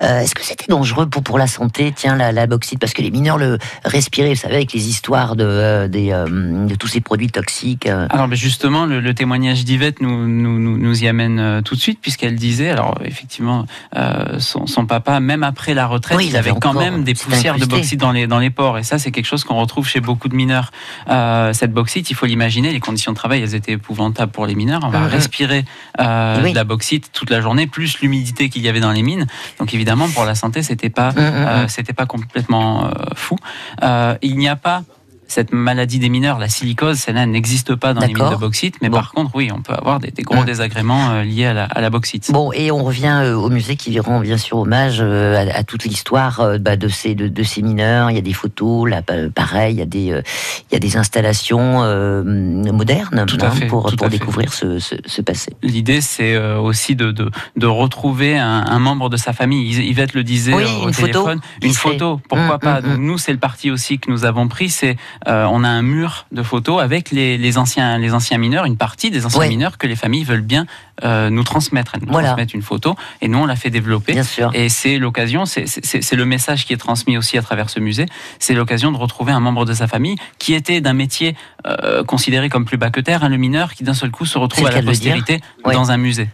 Est-ce 0.00 0.34
que 0.34 0.42
c'était 0.44 0.66
dangereux 0.68 1.06
pour 1.06 1.22
pour 1.22 1.38
la 1.38 1.46
santé, 1.46 1.92
tiens, 1.94 2.16
la, 2.16 2.32
la 2.32 2.46
bauxite, 2.46 2.78
parce 2.78 2.92
que 2.92 3.02
les 3.02 3.10
mineurs 3.10 3.38
le 3.38 3.58
respiraient, 3.84 4.30
vous 4.34 4.40
savez, 4.40 4.56
avec 4.56 4.72
les 4.72 4.88
histoires 4.88 5.36
de 5.36 5.86
des 5.86 6.08
de 6.10 6.74
tous 6.74 6.88
ces 6.88 7.00
produits 7.00 7.30
toxiques. 7.30 7.86
Alors 7.86 8.28
justement, 8.34 8.86
le, 8.86 9.00
le 9.00 9.14
témoignage 9.14 9.64
d'Yvette 9.64 10.00
nous, 10.00 10.26
nous, 10.26 10.58
nous, 10.58 10.78
nous 10.78 11.04
y 11.04 11.08
amène 11.08 11.62
tout 11.64 11.74
de 11.74 11.80
suite, 11.80 12.00
puisqu'elle 12.00 12.36
disait, 12.36 12.70
alors 12.70 12.98
effectivement, 13.04 13.66
son, 14.38 14.66
son 14.66 14.86
papa, 14.86 15.20
même 15.20 15.42
après 15.42 15.74
la 15.74 15.86
retraite, 15.86 16.16
Oui, 16.16 16.26
il, 16.30 16.36
avait 16.36 16.52
quand 16.60 16.74
même 16.74 17.04
des 17.04 17.14
poussières 17.14 17.58
de 17.58 17.64
bauxite 17.66 18.00
dans 18.00 18.12
les, 18.12 18.26
dans 18.26 18.38
les 18.38 18.50
pores. 18.50 18.78
Et 18.78 18.82
ça, 18.82 18.95
ça, 18.96 19.04
c'est 19.04 19.10
quelque 19.10 19.26
chose 19.26 19.44
qu'on 19.44 19.56
retrouve 19.56 19.86
chez 19.86 20.00
beaucoup 20.00 20.28
de 20.28 20.34
mineurs. 20.34 20.70
Euh, 21.08 21.52
cette 21.52 21.72
bauxite, 21.72 22.10
il 22.10 22.14
faut 22.14 22.26
l'imaginer, 22.26 22.72
les 22.72 22.80
conditions 22.80 23.12
de 23.12 23.16
travail, 23.16 23.42
elles 23.42 23.54
étaient 23.54 23.72
épouvantables 23.72 24.32
pour 24.32 24.46
les 24.46 24.54
mineurs. 24.54 24.80
On 24.84 24.88
va 24.88 25.00
Mhm. 25.00 25.06
respirer 25.08 25.64
euh, 26.00 26.40
Oui. 26.42 26.50
de 26.52 26.56
la 26.56 26.64
bauxite 26.64 27.10
toute 27.12 27.30
la 27.30 27.40
journée, 27.40 27.66
plus 27.66 28.00
l'humidité 28.00 28.48
qu'il 28.48 28.62
y 28.62 28.68
avait 28.68 28.80
dans 28.80 28.92
les 28.92 29.02
mines. 29.02 29.26
Donc 29.58 29.74
évidemment, 29.74 30.08
pour 30.08 30.24
la 30.24 30.34
santé, 30.34 30.62
c'était 30.62 30.88
pas, 30.90 31.10
Mhm, 31.12 31.20
mhm. 31.22 31.24
euh, 31.24 31.68
c'était 31.68 31.92
pas 31.92 32.06
complètement 32.06 32.90
fou. 33.14 33.36
Il 34.22 34.36
n'y 34.38 34.48
a 34.48 34.56
pas 34.56 34.82
cette 35.28 35.52
maladie 35.52 35.98
des 35.98 36.08
mineurs, 36.08 36.38
la 36.38 36.48
silicose, 36.48 36.98
celle-là 36.98 37.26
n'existe 37.26 37.74
pas 37.74 37.94
dans 37.94 38.00
les 38.00 38.08
mines 38.14 38.30
de 38.30 38.36
bauxite, 38.36 38.76
mais 38.82 38.88
Bon. 38.88 38.96
par 38.98 39.12
contre, 39.12 39.32
oui, 39.34 39.50
on 39.52 39.60
peut 39.60 39.72
avoir 39.74 39.98
des, 40.00 40.10
des 40.10 40.22
gros 40.22 40.44
désagréments 40.44 41.10
euh, 41.10 41.22
liés 41.22 41.46
à 41.46 41.52
la, 41.52 41.64
à 41.64 41.80
la 41.80 41.90
bauxite. 41.90 42.30
Bon, 42.32 42.52
et 42.52 42.70
on 42.70 42.84
revient 42.84 43.20
euh, 43.24 43.34
au 43.34 43.50
musée 43.50 43.76
qui 43.76 43.98
rend 44.00 44.20
bien 44.20 44.36
sûr 44.38 44.58
hommage 44.58 44.98
euh, 45.00 45.36
à, 45.52 45.58
à 45.58 45.62
toute 45.64 45.84
l'histoire 45.84 46.58
bah, 46.60 46.76
de, 46.76 46.88
ces, 46.88 47.14
de, 47.14 47.28
de 47.28 47.42
ces 47.42 47.62
mineurs. 47.62 48.10
Il 48.10 48.14
y 48.14 48.18
a 48.18 48.22
des 48.22 48.32
photos, 48.32 48.88
là, 48.88 49.02
pareil, 49.34 49.74
il 49.74 49.78
y 49.78 49.82
a 49.82 49.86
des, 49.86 50.12
euh, 50.12 50.22
il 50.70 50.74
y 50.74 50.76
a 50.76 50.80
des 50.80 50.96
installations 50.96 51.82
euh, 51.82 52.22
modernes 52.72 53.24
Tout 53.26 53.38
à 53.40 53.46
hein, 53.46 53.50
fait, 53.50 53.66
pour, 53.66 53.94
tout 53.94 54.08
découvrir 54.08 54.52
ce, 54.52 54.78
ce, 54.78 54.94
ce 55.04 55.22
passé. 55.22 55.52
L'idée, 55.62 56.00
c'est 56.00 56.36
aussi 56.38 56.94
de, 56.96 57.10
de, 57.10 57.30
de 57.56 57.66
retrouver 57.66 58.38
un, 58.38 58.64
un 58.66 58.78
membre 58.78 59.08
de 59.08 59.16
sa 59.16 59.32
famille. 59.32 59.70
Yvette 59.88 60.14
le 60.14 60.22
disait 60.24 60.52
Oui, 60.54 60.64
au 60.82 60.88
une 60.88 60.94
photo 60.94 61.06
téléphone. 61.24 61.40
qui 61.60 61.66
Une 61.66 61.74
photo, 61.74 62.20
pourquoi 62.28 62.56
Mm, 62.56 62.60
pas 62.60 62.80
mm, 62.80 62.84
Donc, 62.84 62.98
Nous, 62.98 63.18
c'est 63.18 63.32
le 63.32 63.38
parti 63.38 63.70
aussi 63.70 63.98
que 63.98 64.10
nous 64.10 64.24
avons 64.24 64.48
pris. 64.48 64.68
C'est 64.68 64.96
euh, 65.28 65.46
on 65.50 65.64
a 65.64 65.68
un 65.68 65.82
mur 65.82 66.26
de 66.32 66.42
photos 66.42 66.82
avec 66.82 67.10
les, 67.10 67.38
les 67.38 67.58
anciens, 67.58 67.98
les 67.98 68.12
anciens 68.14 68.38
mineurs, 68.38 68.64
une 68.64 68.76
partie 68.76 69.10
des 69.10 69.24
anciens 69.26 69.40
Ouais. 69.40 69.48
mineurs 69.48 69.78
que 69.78 69.86
les 69.86 69.96
familles 69.96 70.24
veulent 70.24 70.40
bien 70.40 70.66
euh, 71.04 71.28
nous 71.30 71.42
transmettre. 71.44 71.92
Elles 71.94 72.02
nous 72.06 72.12
Voilà. 72.12 72.28
transmettent 72.28 72.54
une 72.54 72.62
photo 72.62 72.96
et 73.20 73.28
nous, 73.28 73.38
on 73.38 73.46
l'a 73.46 73.56
fait 73.56 73.70
développer. 73.70 74.12
Bien 74.12 74.22
sûr. 74.22 74.50
Et 74.54 74.68
c'est 74.70 74.98
l'occasion, 74.98 75.44
c'est- 75.44 75.66
le 76.12 76.24
message 76.24 76.64
qui 76.64 76.72
est 76.72 76.78
transmis 76.78 77.18
aussi 77.18 77.36
à 77.36 77.42
travers 77.42 77.68
ce 77.68 77.80
musée, 77.80 78.06
c'est 78.38 78.54
l'occasion 78.54 78.92
de 78.92 78.96
retrouver 78.96 79.32
un 79.32 79.40
membre 79.40 79.64
de 79.66 79.74
sa 79.74 79.86
famille 79.88 80.16
qui 80.38 80.54
était 80.54 80.80
d'un 80.80 80.94
métier 80.94 81.36
euh, 81.66 82.04
considéré 82.04 82.48
comme 82.48 82.64
plus 82.64 82.76
bas 82.78 82.90
que 82.90 83.00
terre, 83.00 83.24
hein, 83.24 83.28
le 83.28 83.36
mineur, 83.36 83.74
qui 83.74 83.82
d'un 83.84 83.92
seul 83.94 84.10
coup 84.10 84.24
se 84.24 84.38
retrouve 84.38 84.66
à 84.66 84.70
la 84.70 84.82
postérité 84.82 85.40
Ouais. 85.64 85.74
dans 85.74 85.90
un 85.90 85.96
musée. 85.96 86.28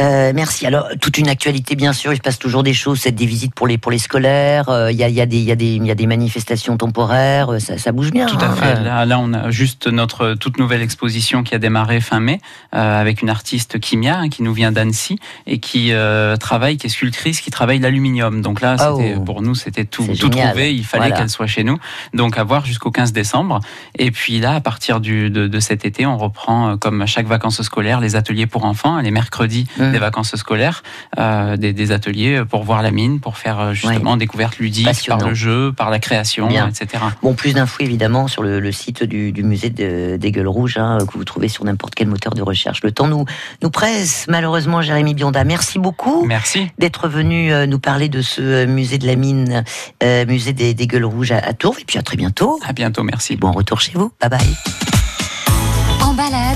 Euh, 0.00 0.32
merci. 0.34 0.66
Alors 0.66 0.88
toute 1.00 1.18
une 1.18 1.28
actualité 1.28 1.76
bien 1.76 1.92
sûr. 1.92 2.12
Il 2.12 2.16
se 2.16 2.20
passe 2.20 2.38
toujours 2.38 2.62
des 2.64 2.74
choses. 2.74 3.00
C'est 3.00 3.12
des 3.12 3.26
visites 3.26 3.54
pour 3.54 3.66
les 3.68 3.78
pour 3.78 3.92
les 3.92 3.98
scolaires. 3.98 4.64
Il 4.90 4.96
y, 4.96 5.04
a, 5.04 5.08
y 5.08 5.20
a 5.20 5.24
y 5.24 5.52
a 5.52 5.54
des 5.56 5.66
il 5.76 5.86
y 5.86 5.90
a 5.90 5.94
des 5.94 6.06
manifestations 6.06 6.76
temporaires. 6.76 7.60
Ça, 7.60 7.89
ça 7.90 7.92
bouge 7.92 8.12
bien. 8.12 8.26
Tout 8.26 8.36
à 8.40 8.46
hein, 8.46 8.54
fait. 8.54 8.78
euh. 8.78 8.84
Là, 8.84 9.04
là, 9.04 9.18
on 9.18 9.32
a 9.32 9.50
juste 9.50 9.88
notre 9.88 10.34
toute 10.34 10.58
nouvelle 10.58 10.80
exposition 10.82 11.42
qui 11.42 11.54
a 11.56 11.58
démarré 11.58 12.00
fin 12.00 12.20
mai 12.20 12.40
euh, 12.74 13.00
avec 13.00 13.20
une 13.20 13.30
artiste 13.30 13.80
Kimia 13.80 14.16
hein, 14.20 14.28
qui 14.28 14.42
nous 14.44 14.52
vient 14.54 14.70
d'Annecy 14.70 15.18
et 15.48 15.58
qui 15.58 15.92
euh, 15.92 16.36
travaille, 16.36 16.76
qui 16.76 16.86
est 16.86 16.90
sculptrice, 16.90 17.40
qui 17.40 17.50
travaille 17.50 17.80
l'aluminium. 17.80 18.42
Donc 18.42 18.60
là, 18.60 18.76
Oh. 18.90 19.00
pour 19.26 19.42
nous, 19.42 19.54
c'était 19.56 19.84
tout, 19.84 20.06
tout 20.18 20.28
trouvé. 20.28 20.72
Il 20.74 20.84
fallait 20.84 21.04
Voilà. 21.08 21.16
qu'elle 21.16 21.28
soit 21.30 21.46
chez 21.48 21.64
nous. 21.64 21.78
Donc 22.14 22.38
à 22.38 22.44
voir 22.44 22.64
jusqu'au 22.64 22.90
15 22.92 23.12
décembre. 23.12 23.60
Et 23.98 24.10
puis 24.12 24.38
là, 24.38 24.54
à 24.54 24.60
partir 24.60 25.00
du, 25.00 25.30
de, 25.30 25.48
de 25.48 25.60
cet 25.60 25.84
été, 25.84 26.06
on 26.06 26.16
reprend 26.16 26.76
comme 26.78 27.02
à 27.02 27.06
chaque 27.06 27.26
vacances 27.26 27.60
scolaires 27.62 27.98
les 28.00 28.14
ateliers 28.14 28.46
pour 28.46 28.64
enfants, 28.64 28.98
les 29.00 29.10
mercredis 29.10 29.66
Mm. 29.78 29.92
des 29.92 29.98
vacances 29.98 30.36
scolaires, 30.36 30.82
euh, 31.18 31.56
des, 31.56 31.72
des 31.72 31.90
ateliers 31.92 32.42
pour 32.48 32.62
voir 32.62 32.82
la 32.82 32.90
mine, 32.92 33.18
pour 33.20 33.36
faire 33.36 33.74
justement 33.74 34.16
découverte 34.16 34.58
ludique 34.58 35.06
par 35.08 35.18
le 35.26 35.34
jeu, 35.34 35.72
par 35.72 35.90
la 35.90 35.98
création, 35.98 36.46
Bien. 36.48 36.68
etc. 36.68 37.02
Bon, 37.22 37.34
plus 37.34 37.52
d'infos 37.54 37.79
évidemment 37.80 38.28
sur 38.28 38.42
le, 38.42 38.60
le 38.60 38.72
site 38.72 39.02
du, 39.02 39.32
du 39.32 39.42
musée 39.42 39.70
de- 39.70 40.16
des 40.16 40.30
Gueules 40.32 40.48
Rouges 40.48 40.76
hein, 40.78 40.98
que 41.06 41.16
vous 41.18 41.24
trouvez 41.24 41.48
sur 41.48 41.64
n'importe 41.64 41.94
quel 41.94 42.08
moteur 42.08 42.34
de 42.34 42.42
recherche. 42.42 42.82
Le 42.82 42.92
temps 42.92 43.08
nous 43.08 43.24
nous 43.62 43.70
presse 43.70 44.26
malheureusement, 44.28 44.82
Jérémy 44.82 45.14
Bionda. 45.14 45.44
Merci 45.44 45.78
beaucoup. 45.78 46.24
Merci. 46.26 46.68
D'être 46.78 47.08
venu 47.08 47.52
euh, 47.52 47.66
nous 47.66 47.78
parler 47.78 48.08
de 48.08 48.22
ce 48.22 48.40
euh, 48.42 48.66
musée 48.66 48.98
de 48.98 49.06
la 49.06 49.16
mine, 49.16 49.64
euh, 50.02 50.26
musée 50.26 50.52
des, 50.52 50.74
des 50.74 50.86
Gueules 50.86 51.04
Rouges 51.04 51.32
à, 51.32 51.38
à 51.38 51.52
Tours. 51.52 51.76
Et 51.80 51.84
puis 51.84 51.98
à 51.98 52.02
très 52.02 52.16
bientôt. 52.16 52.58
À 52.66 52.72
bientôt. 52.72 53.02
Merci. 53.02 53.36
Bon 53.36 53.50
retour 53.52 53.80
chez 53.80 53.92
vous. 53.94 54.10
Bye 54.20 54.30
bye. 54.30 54.40